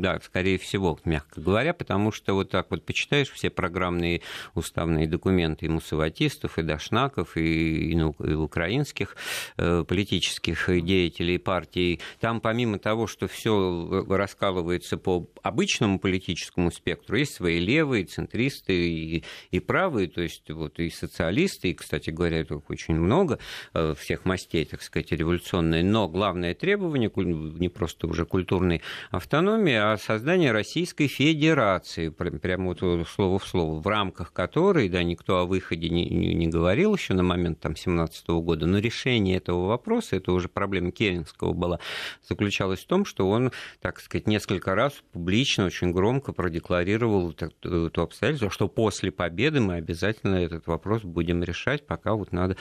[0.00, 4.22] да, скорее всего, мягко говоря, потому что вот так вот почитаешь все программные
[4.54, 9.16] уставные документы и мусаватистов, и дашнаков, и, и, и украинских,
[9.56, 12.00] политических деятелей партии.
[12.20, 19.24] Там помимо того, что все раскалывается по обычному политическому спектру, есть свои левые, центристы и,
[19.50, 23.38] и правые, то есть вот и социалисты, и, кстати говоря, это очень много
[23.72, 25.82] э, всех мастей, так сказать, революционные.
[25.82, 33.38] Но главное требование не просто уже культурной автономии, а создание Российской Федерации, прямо вот слово
[33.38, 37.60] в слово, в рамках которой, да, никто о выходе не, не говорил еще на момент
[37.60, 41.78] там 17 года, но решение решение этого вопроса, это уже проблема Керенского была,
[42.22, 48.50] заключалась в том, что он, так сказать, несколько раз публично, очень громко продекларировал то обстоятельство,
[48.50, 52.56] что после победы мы обязательно этот вопрос будем решать, пока вот надо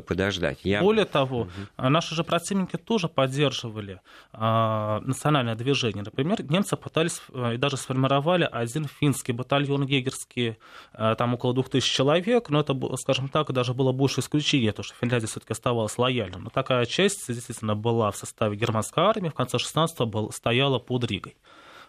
[0.00, 0.58] подождать.
[0.64, 0.80] Я...
[0.80, 1.88] Более того, угу.
[1.88, 4.00] наши же противники тоже поддерживали
[4.32, 6.02] а, национальное движение.
[6.02, 10.56] Например, немцы пытались э, и даже сформировали один финский батальон егерский,
[10.92, 14.82] а, там около двух тысяч человек, но это, скажем так, даже было больше исключение, то,
[14.82, 16.44] что Финляндия все-таки оставалась лояльным.
[16.44, 21.36] Но такая часть действительно была в составе германской армии, в конце 16-го стояла под Ригой.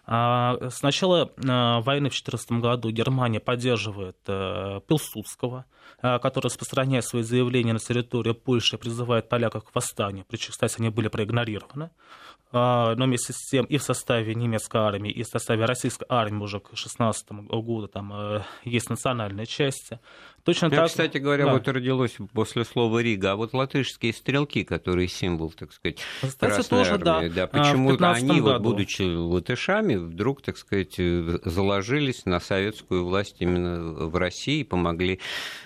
[0.05, 5.65] А, с начала а, войны в 2014 году Германия поддерживает э, Пилсудского,
[6.01, 10.25] а, который распространяет свои заявления на территории Польши, призывает поляков к восстанию.
[10.27, 11.89] Причем, кстати, они были проигнорированы.
[12.51, 16.59] Но вместе с тем и в составе немецкой армии, и в составе российской армии уже
[16.59, 19.99] к 2016 году там э, есть национальные части.
[20.43, 20.87] Точно Я, так...
[20.87, 21.53] кстати говоря, да.
[21.53, 26.77] вот родилось после слова Рига, а вот латышские стрелки, которые символ, так сказать, кстати, Красной
[26.77, 28.43] тоже, армии, да, да почему-то они, году.
[28.43, 30.95] вот, будучи латышами, годами вдруг, так сказать,
[31.45, 35.19] заложились на советскую власть именно в России и помогли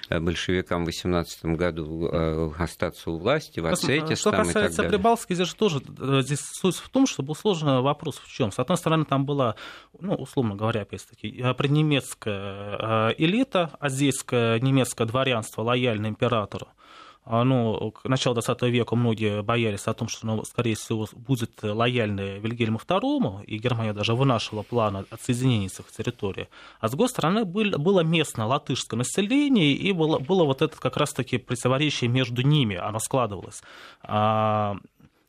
[0.09, 2.09] большевикам в 18 году
[2.57, 5.81] остаться у власти, в Осетии Что касается Прибалтики, здесь же тоже
[6.21, 8.51] здесь суть в том, что был сложный вопрос в чем.
[8.51, 9.55] С одной стороны, там была,
[9.99, 16.67] ну, условно говоря, опять-таки, преднемецкая элита, азийское немецкое дворянство, лояльное императору.
[17.29, 21.61] А, ну, к началу 20 века многие боялись о том, что, ну, скорее всего, будет
[21.61, 26.47] лояльны Вильгельму II, и Германия даже вынашивала планы отсоединения с их территории.
[26.79, 31.37] А с другой стороны, было местное латышское население, и было, было вот это как раз-таки
[31.37, 33.61] противоречие между ними, оно складывалось.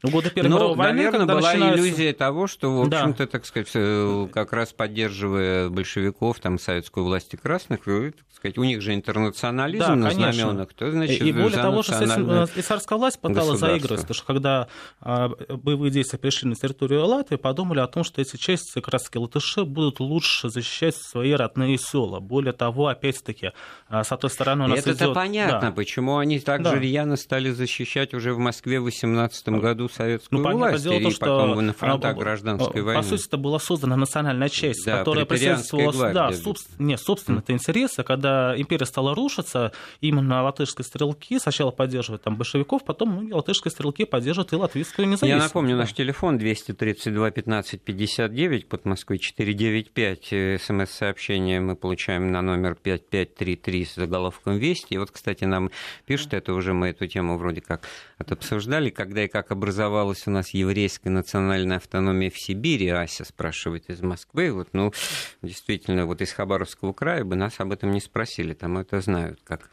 [0.00, 1.82] В годы Первой ну, мировой войны, наверное, была начинается...
[1.82, 3.26] иллюзия того, что, в общем-то, да.
[3.26, 8.62] так сказать, э, как раз поддерживая большевиков, там, советскую власть и красных, так сказать, у
[8.62, 10.32] них же интернационализм да, на конечно.
[10.32, 14.24] знаменах, то, значит, И более того, что э, и царская власть пыталась заигрывать, потому что
[14.24, 14.68] когда
[15.00, 19.10] а, боевые действия пришли на территорию Латвии, подумали о том, что эти части, как раз
[19.12, 22.20] латыши, будут лучше защищать свои родные села.
[22.20, 23.50] Более того, опять-таки,
[23.88, 25.14] а, с одной стороны, у нас Это идет...
[25.14, 25.72] понятно, да.
[25.72, 26.70] почему они так да.
[26.70, 31.02] же рьяно стали защищать уже в Москве в 18 году советскую ну, власть, дело и
[31.02, 33.00] то, что потом на фронтах гражданской войны.
[33.00, 38.02] По сути, это была создана национальная часть, да, которая преследовала да, собствен, не, собственно-то интересы.
[38.02, 44.04] Когда империя стала рушиться, именно латышские стрелки сначала поддерживают там большевиков, потом ну, латышские стрелки
[44.04, 45.42] поддерживают и латвийскую независимость.
[45.42, 52.74] Я напомню, наш телефон 232 15 59, под Москвой 495, смс-сообщение мы получаем на номер
[52.74, 54.94] 5533 с заголовком «Вести».
[54.94, 55.70] И вот, кстати, нам
[56.06, 60.30] пишут, это уже мы эту тему вроде как обсуждали, когда и как образовалась образовалась у
[60.32, 64.52] нас еврейская национальная автономия в Сибири, Ася спрашивает из Москвы.
[64.52, 64.92] Вот, ну,
[65.40, 69.70] действительно, вот из Хабаровского края бы нас об этом не спросили, там это знают, как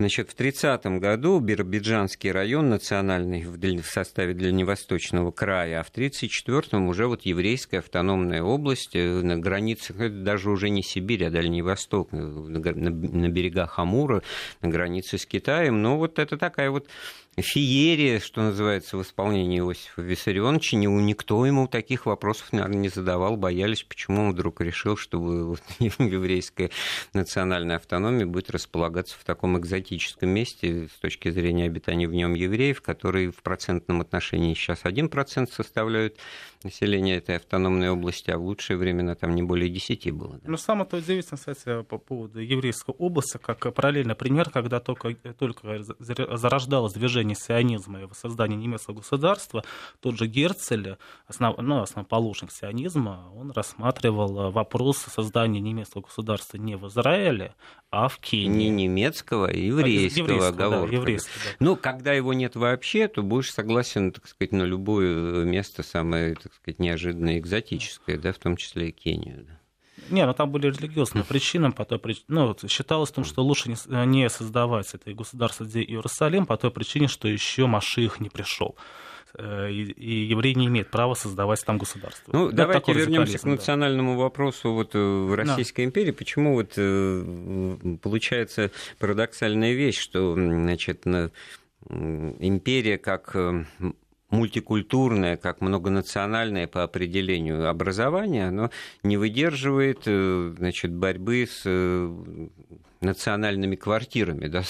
[0.00, 7.06] Значит, в 30 году Биробиджанский район национальный в составе Дальневосточного края, а в 34-м уже
[7.06, 12.08] вот еврейская автономная область э, на границах, это даже уже не Сибирь, а Дальний Восток,
[12.12, 14.22] э, на берегах Амура,
[14.62, 15.82] на границе с Китаем.
[15.82, 16.88] Но вот это такая вот
[17.36, 20.76] феерия, что называется, в исполнении Иосифа Виссарионовича.
[20.76, 26.70] Никто ему таких вопросов, наверное, не задавал, боялись, почему он вдруг решил, что вот еврейская
[27.12, 32.82] национальная автономия будет располагаться в таком экзотическом месте с точки зрения обитания в нем евреев,
[32.82, 36.16] которые в процентном отношении сейчас 1% составляют
[36.62, 40.34] населения этой автономной области, а в лучшие времена там не более 10 было.
[40.34, 40.50] Да.
[40.50, 46.92] Ну, самое-то удивительное, кстати, по поводу еврейской области, как параллельный пример, когда только, только зарождалось
[46.92, 49.64] движение сионизма и воссоздание немецкого государства,
[50.00, 56.86] тот же Герцель, основ, ну, основоположник сионизма, он рассматривал вопрос создания немецкого государства не в
[56.88, 57.54] Израиле,
[57.90, 58.68] а в Кении.
[58.68, 60.90] Не немецкого, а еврейского, еврейского оговорка.
[60.90, 61.56] Да, еврейского, да.
[61.60, 66.54] Ну, когда его нет вообще, то будешь согласен, так сказать, на любое место самое, так
[66.54, 69.44] сказать, неожиданное, экзотическое, да, в том числе и Кению.
[69.46, 69.59] Да.
[70.10, 74.06] Не, ну там были религиозные причины, по той причине, ну, считалось, том, что лучше не,
[74.06, 78.76] не создавать это государство, где Иерусалим, по той причине, что еще Маших не пришел.
[79.38, 82.32] Э, и, и евреи не имеют права создавать там государство.
[82.32, 84.22] Ну, Это давайте вернемся к национальному да.
[84.22, 85.84] вопросу вот э, в Российской да.
[85.88, 86.10] империи.
[86.10, 91.06] Почему вот э, получается парадоксальная вещь, что значит,
[91.88, 93.34] империя как
[94.30, 98.70] мультикультурное, как многонациональное по определению образование, оно
[99.02, 101.64] не выдерживает значит, борьбы с
[103.00, 104.46] национальными квартирами.
[104.46, 104.62] Да?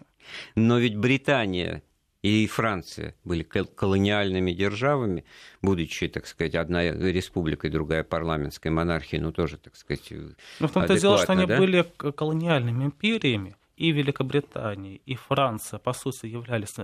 [0.54, 1.82] Но ведь Британия
[2.22, 5.24] и Франция были колониальными державами,
[5.62, 10.12] будучи, так сказать, одна республика и другая парламентская монархия, ну тоже, так сказать,
[10.58, 11.58] Но в том-то дело, что они да?
[11.58, 16.74] были колониальными империями, и Великобритания, и Франция, по сути, являлись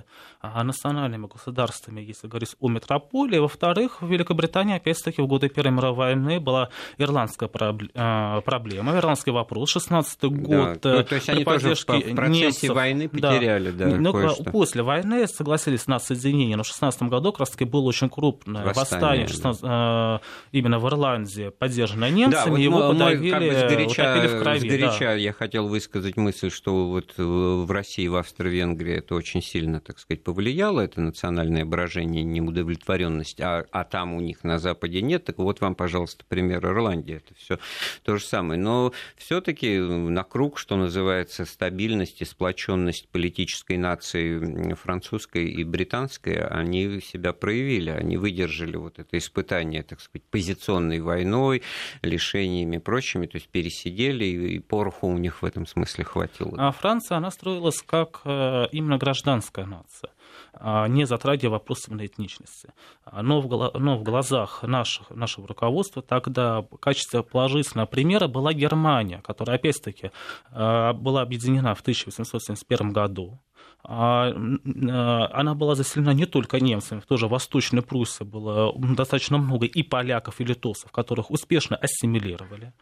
[0.40, 3.38] а, национальными государствами, если говорить о метрополии.
[3.38, 7.50] Во-вторых, в Великобритании, опять-таки, в годы Первой мировой войны была ирландская
[7.94, 10.48] а, проблема, ирландский вопрос, 16 год.
[10.48, 14.12] Да, то, то есть они тоже в процессе немцев, войны потеряли, да, да Но
[14.52, 19.24] после войны согласились на соединение, но в 16 году как раз-таки было очень крупное восстание,
[19.24, 20.20] восстание 16, да.
[20.52, 24.58] именно в Ирландии, поддержанное немцами, да, вот его подавили, как бы сгоряча, в крови.
[24.58, 25.14] Сгоряча да.
[25.14, 30.22] я хотел высказать мысль, что вот в России, в Австро-Венгрии это очень сильно, так сказать,
[30.22, 35.60] повлияло, это национальное брожение, неудовлетворенность, а, а там у них на Западе нет, так вот
[35.60, 37.58] вам, пожалуйста, пример Ирландии, это все
[38.02, 38.60] то же самое.
[38.60, 47.00] Но все-таки на круг, что называется, стабильность и сплоченность политической нации французской и британской, они
[47.00, 51.62] себя проявили, они выдержали вот это испытание, так сказать, позиционной войной,
[52.02, 56.54] лишениями и прочими, то есть пересидели, и пороху у них в этом смысле хватило.
[56.58, 60.10] А Франция, она строилась как именно гражданская нация.
[60.56, 62.72] А, не затрагивая вопрос именно этничности.
[63.12, 69.20] Но в, но в глазах наших, нашего руководства тогда в качестве положительного примера была Германия,
[69.22, 70.10] которая, опять-таки,
[70.50, 73.38] а, была объединена в 1871 году.
[73.86, 80.40] Она была заселена не только немцами, тоже в Восточной Пруссии было достаточно много и поляков,
[80.40, 82.72] и литовцев, которых успешно ассимилировали.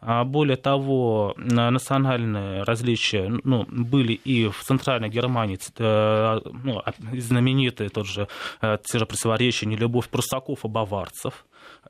[0.00, 6.82] Более того, национальные различия ну, были и в Центральной Германии, э, ну,
[7.12, 8.26] знаменитые тот же,
[8.60, 11.44] э, те же противоречия, нелюбовь прусаков и баварцев.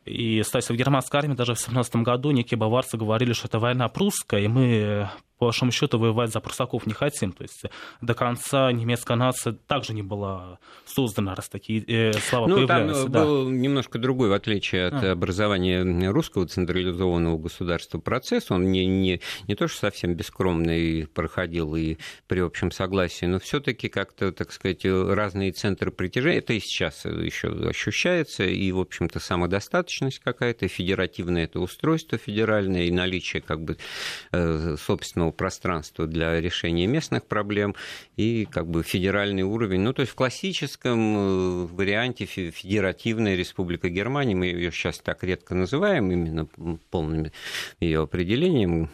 [0.05, 3.89] И, кстати, в германской армии даже в 17 году некие баварцы говорили, что это война
[3.89, 5.09] прусская, и мы
[5.43, 7.32] по большому счету воевать за прусаков не хотим.
[7.32, 7.64] То есть
[8.01, 13.03] до конца немецкая нация также не была создана, раз такие э, слова ну, появляются.
[13.03, 13.24] Там да.
[13.24, 15.11] был немножко другой, в отличие от а.
[15.11, 18.53] образования русского централизованного государства, процесс.
[18.53, 21.97] Он не, не, не то, что совсем бескромный проходил и
[22.28, 27.49] при общем согласии, но все-таки как-то, так сказать, разные центры притяжения, это и сейчас еще
[27.49, 33.76] ощущается, и, в общем-то, самодостаточность какая-то, федеративное это устройство федеральное, и наличие как бы
[34.30, 37.74] э, собственного пространства для решения местных проблем
[38.16, 39.80] и как бы федеральный уровень.
[39.80, 45.55] Ну, то есть в классическом э, варианте Федеративная Республика Германия, мы ее сейчас так редко
[45.55, 46.47] называем, именно
[46.91, 47.30] полным
[47.80, 48.91] ее определением,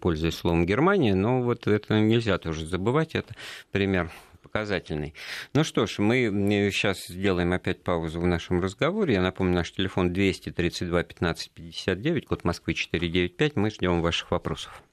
[0.00, 3.34] пользуясь словом Германия, но вот это нельзя тоже забывать, это
[3.70, 4.10] пример
[4.54, 5.14] показательный.
[5.52, 9.14] Ну что ж, мы сейчас сделаем опять паузу в нашем разговоре.
[9.14, 13.56] Я напомню, наш телефон 232 15 59, код Москвы 495.
[13.56, 14.84] Мы ждем ваших вопросов.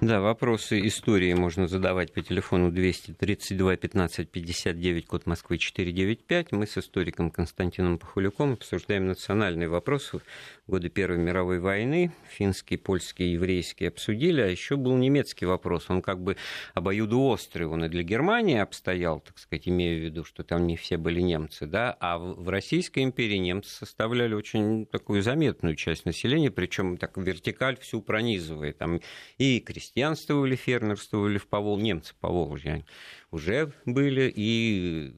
[0.00, 6.52] Да, вопросы истории можно задавать по телефону 232 15 59, код Москвы 495.
[6.52, 10.20] Мы с историком Константином Пахулюком обсуждаем национальные вопросы
[10.68, 12.12] годы Первой мировой войны.
[12.28, 15.86] Финский, польский, еврейский обсудили, а еще был немецкий вопрос.
[15.88, 16.36] Он как бы
[16.74, 20.98] обоюдоострый, он и для Германии обстоял, так сказать, имея в виду, что там не все
[20.98, 26.98] были немцы, да, а в Российской империи немцы составляли очень такую заметную часть населения, причем
[26.98, 28.72] так вертикаль всю пронизывая.
[28.72, 29.00] Там
[29.38, 32.84] и крестьянствовали, фермерствовали в Повол, немцы по Волжье
[33.30, 35.14] уже были, и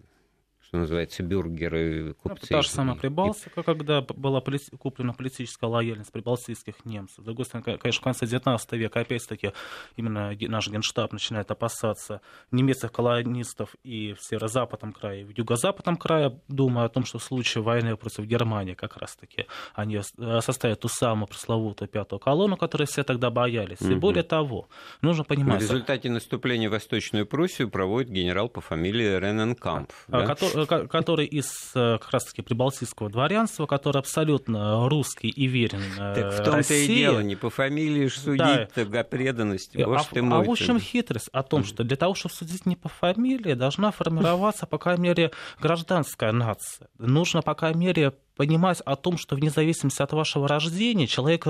[0.70, 2.46] что называется, бюргеры, купцы.
[2.48, 4.40] Ну, та же самая Прибалтика, когда была
[4.78, 7.24] куплена политическая лояльность прибалтийских немцев.
[7.24, 9.50] С другой стороны, конечно, в конце 19 века, опять-таки,
[9.96, 12.20] именно наш генштаб начинает опасаться
[12.52, 17.24] немецких колонистов и в северо-западном крае, и в юго-западном крае, думая о том, что в
[17.24, 19.98] случае войны против Германии как раз-таки они
[20.38, 23.80] составят ту самую пресловутую пятую колонну, которую все тогда боялись.
[23.80, 23.90] Угу.
[23.90, 24.68] И более того,
[25.02, 25.58] нужно понимать...
[25.58, 29.90] В результате наступления в Восточную Пруссию проводит генерал по фамилии Рененкамп.
[30.06, 30.26] А, да?
[30.26, 36.32] который, который из э, как раз-таки прибалтийского дворянства, который абсолютно русский и верен э, Так
[36.32, 39.00] в том-то и дело, не по фамилии ж судить, да.
[39.00, 40.38] о преданности, а, ты мой.
[40.38, 43.90] А в общем хитрость о том, что для того, чтобы судить не по фамилии, должна
[43.90, 45.30] формироваться, по крайней мере,
[45.60, 46.88] гражданская нация.
[46.98, 51.46] Нужно, по крайней мере, понимать о том, что вне зависимости от вашего рождения человек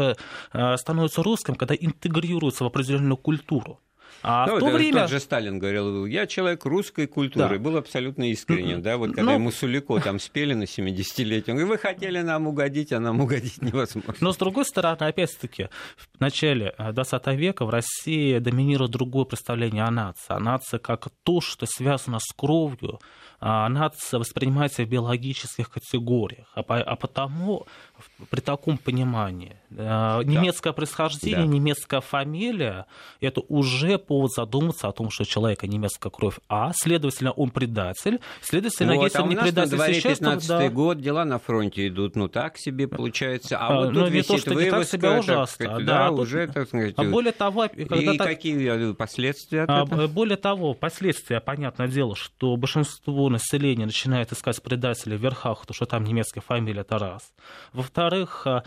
[0.76, 3.78] становится русским, когда интегрируется в определенную культуру.
[4.22, 5.00] А ну, в то это, время...
[5.02, 7.64] Тот же Сталин говорил, я человек русской культуры, да.
[7.64, 9.32] был абсолютно искренен, да, вот когда Но...
[9.32, 13.62] ему Сулико там спели на 70-летие, он говорит, вы хотели нам угодить, а нам угодить
[13.62, 14.14] невозможно.
[14.20, 19.90] Но с другой стороны, опять-таки, в начале 20 века в России доминирует другое представление о
[19.90, 20.26] нации.
[20.28, 23.00] А нация как то, что связано с кровью,
[23.40, 27.66] а нация воспринимается в биологических категориях, а, а потому
[28.30, 30.76] при таком понимании э, немецкое да.
[30.76, 31.53] происхождение, да.
[31.53, 32.86] немецкая фамилия–
[33.20, 38.20] это уже повод задуматься о том, что у человека немецкая кровь, а, следовательно, он предатель,
[38.40, 40.68] следовательно, вот, если а он не предатель на сейчас, 15 да.
[40.68, 44.22] год, дела на фронте идут, ну так себе получается, а, а вот ну, тут не
[44.22, 47.68] то, что не так себя ужасно, сказать, да, да уже, так сказать, а более того,
[47.68, 48.26] когда и так...
[48.26, 50.07] какие последствия от а, этого?
[50.07, 55.86] Более того, последствия, понятное дело, что большинство населения начинает искать предателей в верхах, то что
[55.86, 57.32] там немецкая фамилия, это раз.
[57.91, 58.62] Во-вторых, а,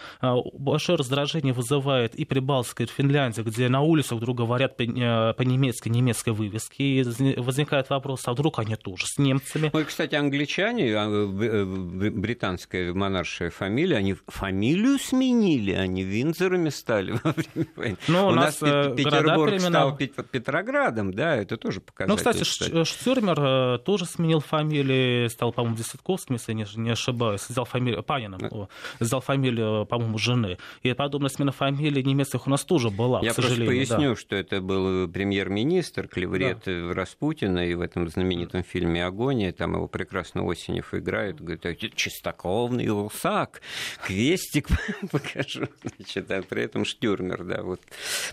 [0.53, 6.81] большое раздражение вызывает и Прибалтика, и Финляндия, где на улицах вдруг говорят по-немецки немецкой вывески,
[6.81, 9.69] и возникает вопрос, а вдруг они тоже с немцами?
[9.71, 11.63] Ну и, кстати, англичане, а, э,
[12.09, 17.97] британская монаршая фамилия, они фамилию сменили, они Винзорами стали во время войны.
[18.09, 19.95] Ну, у, у нас, нас э, Петербург переименов...
[20.09, 22.11] стал Петроградом, да, это тоже показатель.
[22.11, 22.83] Ну, кстати, кстати.
[22.83, 28.39] Штюрмер э, тоже сменил фамилии, стал, по-моему, Десятковским, если я не ошибаюсь, взял фамилию Паниным,
[28.39, 28.67] да.
[29.13, 30.57] Взял фамилию, по-моему, жены.
[30.81, 33.73] И подобная смена фамилии немецких у нас тоже была, я к сожалению.
[33.73, 34.19] Я просто поясню, да.
[34.19, 36.93] что это был премьер-министр, клеврет да.
[36.93, 43.61] Распутина, и в этом знаменитом фильме «Агония», там его прекрасно Осенев играет, говорит, чистокровный русак,
[44.05, 44.67] квестик
[45.11, 45.67] покажу.
[45.97, 47.81] Значит, а при этом Штюрмер, да, вот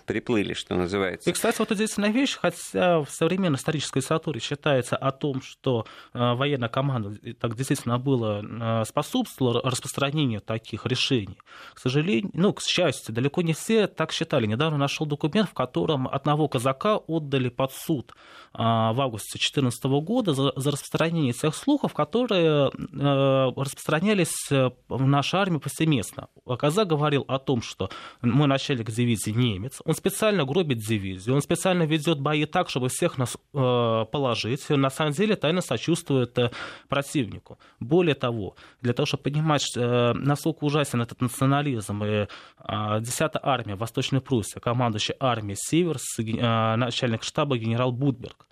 [0.07, 1.29] приплыли, что называется.
[1.29, 6.35] И, кстати, вот удивительная вещь, хотя в современной исторической литературе считается о том, что э,
[6.35, 11.39] военная команда так действительно было э, способствовала распространению таких решений.
[11.75, 14.47] К сожалению, ну, к счастью, далеко не все так считали.
[14.47, 18.13] Недавно нашел документ, в котором одного казака отдали под суд
[18.55, 26.29] э, в августе 2014 года за, распространение тех слухов, которые распространялись в нашей армии повсеместно.
[26.59, 27.91] Казак говорил о том, что
[28.23, 33.19] мой начальник дивизии немец, он специально гробит дивизию, он специально ведет бои так, чтобы всех
[33.19, 34.69] нас э, положить.
[34.71, 36.51] На самом деле тайно сочувствует э,
[36.89, 37.59] противнику.
[37.81, 40.13] Более того, для того, чтобы понимать, э,
[40.61, 42.27] насколько ужасен этот национализм, и
[42.59, 48.47] 10-я армия Восточной Пруссии, командующий армией Северс, начальник штаба генерал Будберг,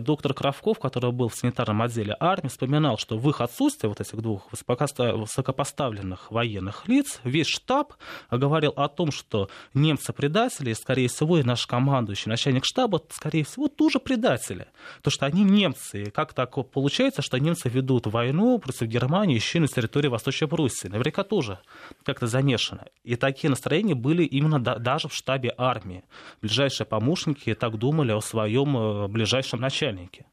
[0.00, 4.20] доктор Кравков, который был в санитарном отделе армии, вспоминал, что в их отсутствие вот этих
[4.20, 7.94] двух высокопоставленных военных лиц весь штаб
[8.30, 13.44] говорил о том, что немцы предатели, и, скорее всего, и наш командующий начальник штаба, скорее
[13.44, 14.66] всего, тоже предатели.
[15.02, 16.04] То, что они немцы.
[16.04, 20.88] И как так получается, что немцы ведут войну против Германии еще на территории Восточной Пруссии?
[20.88, 21.58] Наверняка тоже
[22.04, 22.84] как-то замешано.
[23.04, 26.04] И такие настроения были именно даже в штабе армии.
[26.42, 30.26] Ближайшие помощники так думали о своем э, ближайшем начальнике.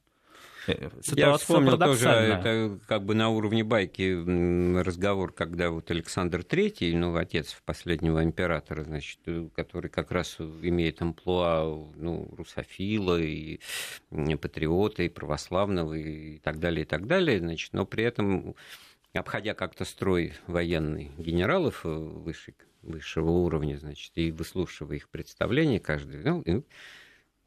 [0.68, 6.94] Ситуация Я вспомнил тоже, это как бы на уровне байки разговор, когда вот Александр Третий,
[6.94, 11.64] ну, отец последнего императора, значит, э, который как раз имеет амплуа,
[11.96, 13.62] ну, русофила и
[14.42, 18.54] патриота, и православного, и так далее, и так далее, значит, но при этом
[19.14, 26.24] обходя как-то строй военный генералов э, выше, высшего уровня, значит, и выслушивая их представления каждый,
[26.24, 26.66] ну,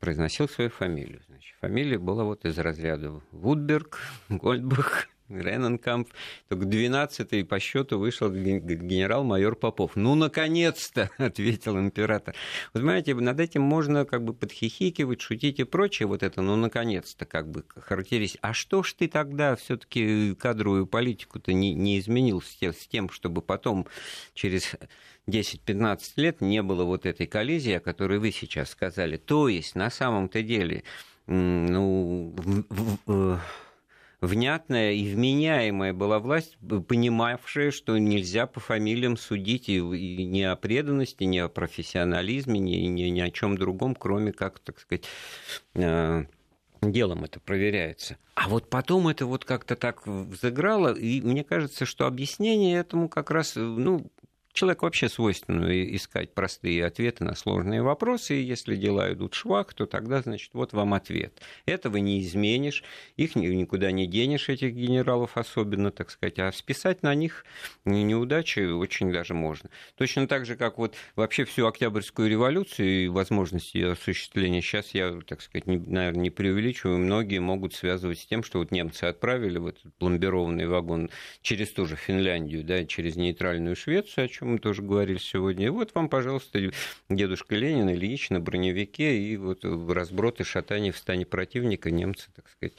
[0.01, 1.23] произносил свою фамилию.
[1.29, 3.99] Значит, фамилия была вот из разряда Вудберг,
[4.29, 5.09] Гольдбах,
[5.41, 6.09] Рененкамп.
[6.49, 9.97] Только 12-й по счету вышел генерал-майор Попов.
[9.97, 12.35] Ну, наконец-то, ответил император.
[12.75, 16.07] Вы знаете, над этим можно как бы подхихикивать, шутить и прочее.
[16.07, 18.49] Вот это, ну, наконец-то, как бы характеристика.
[18.49, 23.87] А что ж ты тогда все-таки кадровую политику-то не, не изменил с тем, чтобы потом
[24.35, 24.75] через
[25.29, 29.17] 10-15 лет не было вот этой коллизии, о которой вы сейчас сказали.
[29.17, 30.83] То есть, на самом-то деле,
[31.27, 32.35] ну,
[34.23, 40.55] внятная и вменяемая была власть, понимавшая, что нельзя по фамилиям судить и, и ни о
[40.55, 45.05] преданности, ни о профессионализме, ни, ни, ни о чем другом, кроме как, так сказать,
[45.75, 46.25] э,
[46.81, 48.17] делом это проверяется.
[48.35, 53.33] А вот потом это вот как-то так взыграло, и мне кажется, что объяснение этому как
[53.33, 54.07] раз, ну,
[54.53, 59.87] Человек вообще свойственно искать простые ответы на сложные вопросы, и если дела идут швах, то
[59.87, 61.41] тогда, значит, вот вам ответ.
[61.65, 62.85] Этого не изменишь,
[63.17, 67.47] их никуда не денешь, этих генералов особенно, так сказать, а списать на них
[67.87, 69.71] неудачи очень даже можно.
[69.97, 75.19] Точно так же, как вот вообще всю Октябрьскую революцию и возможности ее осуществления, сейчас я,
[75.27, 79.57] так сказать, не, наверное, не преувеличиваю, многие могут связывать с тем, что вот немцы отправили
[79.57, 81.09] в этот пломбированный вагон
[81.41, 85.67] через ту же Финляндию, да, через нейтральную Швецию, о чем мы тоже говорили сегодня.
[85.67, 86.59] И вот вам, пожалуйста,
[87.09, 92.49] дедушка Ленин, Ильич на броневике, и вот разброд и шатание в стане противника немцы, так
[92.49, 92.75] сказать,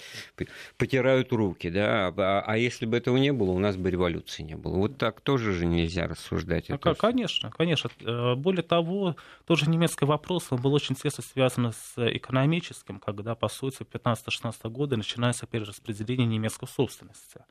[0.78, 1.70] потирают руки.
[1.70, 2.14] Да?
[2.18, 4.76] А, а если бы этого не было, у нас бы революции не было.
[4.76, 6.68] Вот так тоже же нельзя рассуждать.
[6.68, 7.90] Ну, это конечно, конечно.
[8.02, 13.48] Э, более того, тоже немецкий вопрос он был очень тесно связан с экономическим, когда, по
[13.48, 17.42] сути, в 15-16 годы начинается перераспределение немецкой собственности.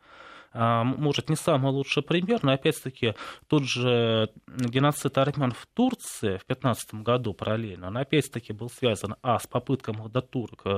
[0.55, 3.15] А, может, не самый лучший пример, но опять-таки
[3.49, 9.39] тот же геноцид армян в Турции в 15 году параллельно, он опять-таки был связан, а,
[9.39, 10.71] с попыткой Магдатурк э,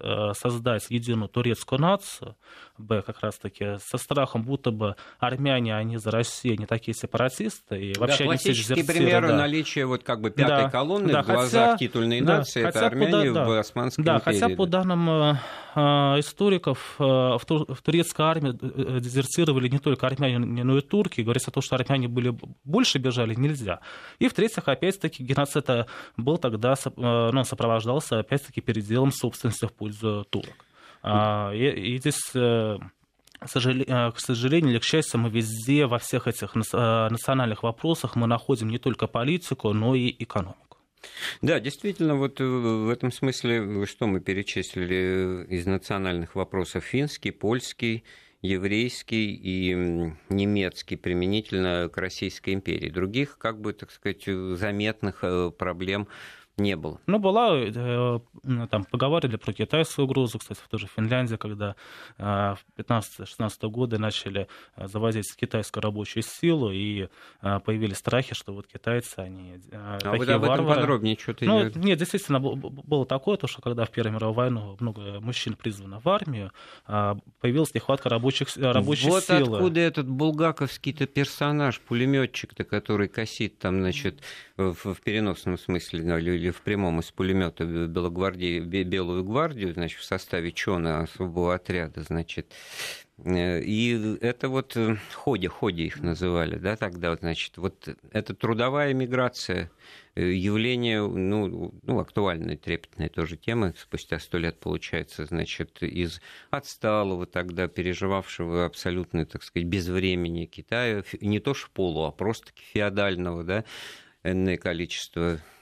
[0.00, 2.36] э, создать единую турецкую нацию,
[2.76, 7.98] б, как раз-таки со страхом, будто бы армяне, они за Россию не такие сепаратисты, и
[7.98, 9.36] вообще да, классический пример да.
[9.36, 12.86] наличия вот как бы пятой да, колонны да, в глазах хотя, титульной да, нации, это
[12.86, 14.40] армяне по, в Османской да, империи.
[14.40, 15.34] Хотя по данным э,
[16.20, 18.52] историков в турецкой армии
[19.08, 21.22] дезертировали не только армяне, но и турки.
[21.22, 23.80] Говорится о том, что армяне были больше бежали, нельзя.
[24.18, 25.68] И в-третьих, опять-таки, геноцид
[26.16, 30.64] был тогда, э, ну, сопровождался, опять-таки, переделом собственности в пользу турок.
[31.02, 32.78] А, и, и здесь э,
[33.40, 33.48] к
[34.18, 39.06] сожалению или к счастью, мы везде, во всех этих национальных вопросах мы находим не только
[39.06, 40.78] политику, но и экономику.
[41.42, 48.04] Да, действительно, вот в этом смысле, что мы перечислили из национальных вопросов, финский, польский,
[48.42, 49.74] еврейский и
[50.28, 52.88] немецкий применительно к Российской империи.
[52.88, 56.08] Других, как бы, так сказать, заметных э, проблем
[56.58, 57.00] не было.
[57.06, 58.20] Ну, была, э,
[58.70, 61.76] там, поговорили про китайскую угрозу, кстати, в той же Финляндии, когда
[62.18, 67.08] э, в 15-16 годы начали э, завозить китайскую рабочую силу, и
[67.40, 70.80] появились страхи, что вот китайцы, они а такие вы об этом варвары.
[70.80, 71.44] подробнее что-то...
[71.44, 76.00] Ну, нет, действительно, было такое, то, что когда в Первую мировую войну много мужчин призвано
[76.00, 76.52] в армию,
[76.86, 79.44] появилась нехватка рабочих, рабочей вот силы.
[79.44, 84.20] Вот откуда этот булгаковский-то персонаж, пулеметчик-то, который косит там, значит,
[84.56, 86.18] в, в переносном смысле, ну,
[86.48, 92.54] или в прямом из пулемета Белогвардии, Белую гвардию, значит, в составе ЧОНа особого отряда, значит,
[93.18, 98.94] э, и это вот э, ходи, ходи их называли, да, тогда, значит, вот эта трудовая
[98.94, 99.70] миграция,
[100.14, 107.26] э, явление, ну, ну, актуальная, трепетная тоже тема, спустя сто лет, получается, значит, из отсталого
[107.26, 113.64] тогда, переживавшего абсолютно, так сказать, безвремени Китая, не то шполу, а просто феодального, да,
[114.24, 115.57] энное количество Э,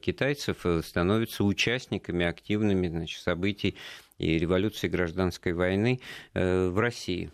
[0.00, 3.76] китайцев э, становятся участниками активными значит, событий
[4.18, 6.00] и революции гражданской войны
[6.34, 7.30] э, в России.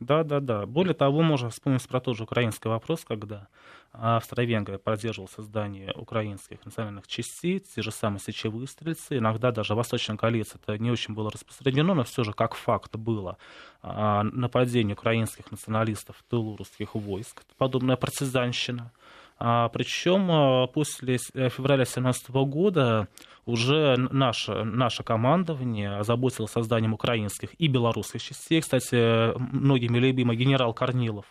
[0.00, 0.66] Да, да, да.
[0.66, 3.48] Более того, можно вспомнить про тот же украинский вопрос, когда
[3.90, 9.18] Австро-Венгрия поддерживала создание украинских национальных частей, те же самые сечевые стрельцы.
[9.18, 12.94] Иногда даже в Восточной коалиции это не очень было распространено, но все же как факт
[12.94, 13.38] было
[13.82, 17.42] нападение украинских националистов тылу русских войск.
[17.56, 18.92] Подобная партизанщина.
[19.38, 23.08] А, причем а, после э, февраля 2017 года
[23.46, 28.60] уже наше, наше командование озаботилось созданием украинских и белорусских частей.
[28.60, 31.26] Кстати, многими любимый генерал Корнилов.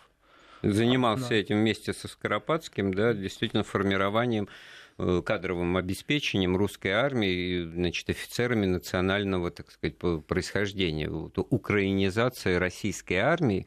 [0.62, 1.34] Занимался да.
[1.36, 4.48] этим вместе со Скоропадским, да, действительно формированием
[4.96, 9.96] э, кадровым обеспечением русской армии, значит, офицерами национального, так сказать,
[10.26, 11.08] происхождения.
[11.10, 13.66] Украинизация российской армии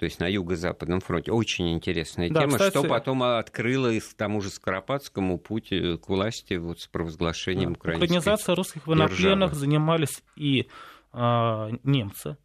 [0.00, 1.30] то есть на Юго-Западном фронте.
[1.30, 2.70] Очень интересная да, тема, кстати...
[2.70, 7.78] что потом открыло и тому же Скоропадскому путь э, к власти вот с провозглашением да.
[7.78, 10.68] украинской Организация русских военнопленных занимались и
[11.12, 12.38] а, немцы,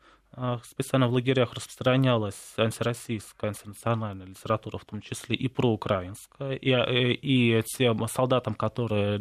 [0.63, 7.63] специально в лагерях распространялась антироссийская, антинациональная литература, в том числе и проукраинская, и, э, и
[7.77, 9.19] тем солдатам, которые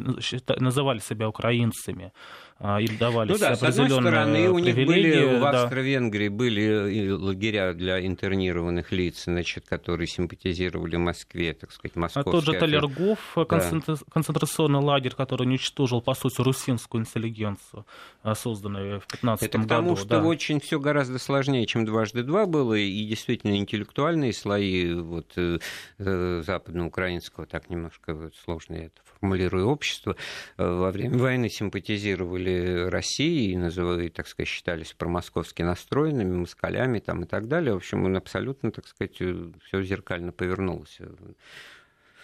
[0.59, 2.11] называли себя украинцами,
[2.57, 7.73] а, им давали ну, да, с одной стороны, у них были в Австро-Венгрии были лагеря
[7.73, 12.29] для интернированных лиц, значит, которые симпатизировали Москве, так сказать, московский.
[12.29, 13.43] А тот же Талергов, да.
[13.45, 17.85] концентрационный лагерь, который уничтожил, по сути, русинскую интеллигенцию,
[18.23, 19.57] а, созданную в 15 году.
[19.57, 20.23] Это потому, что да.
[20.23, 25.59] очень все гораздо сложнее, чем дважды два было, и действительно интеллектуальные слои вот, э,
[25.99, 30.15] э, западноукраинского, так немножко сложно это формулирую, общества
[30.57, 37.23] э, во время войны симпатизировали России и, называли, так сказать, считались промосковски настроенными, москалями там,
[37.23, 37.73] и так далее.
[37.73, 40.99] В общем, он абсолютно, так сказать, все зеркально повернулось.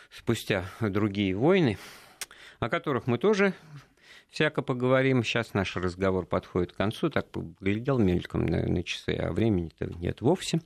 [0.09, 1.77] Спустя другие войны,
[2.59, 3.53] о которых мы тоже
[4.31, 5.23] всяко поговорим.
[5.23, 7.09] Сейчас наш разговор подходит к концу.
[7.09, 10.61] Так поглядел мельком на, на часы, а времени-то нет вовсе.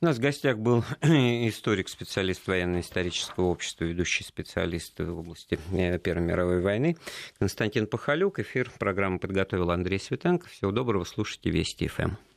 [0.00, 6.26] У нас в гостях был историк, специалист военно-исторического общества, ведущий специалист в области э, Первой
[6.26, 6.96] мировой войны
[7.38, 8.40] Константин Пахалюк.
[8.40, 10.48] Эфир программы подготовил Андрей Светенко.
[10.48, 12.31] Всего доброго, слушайте Вести ФМ.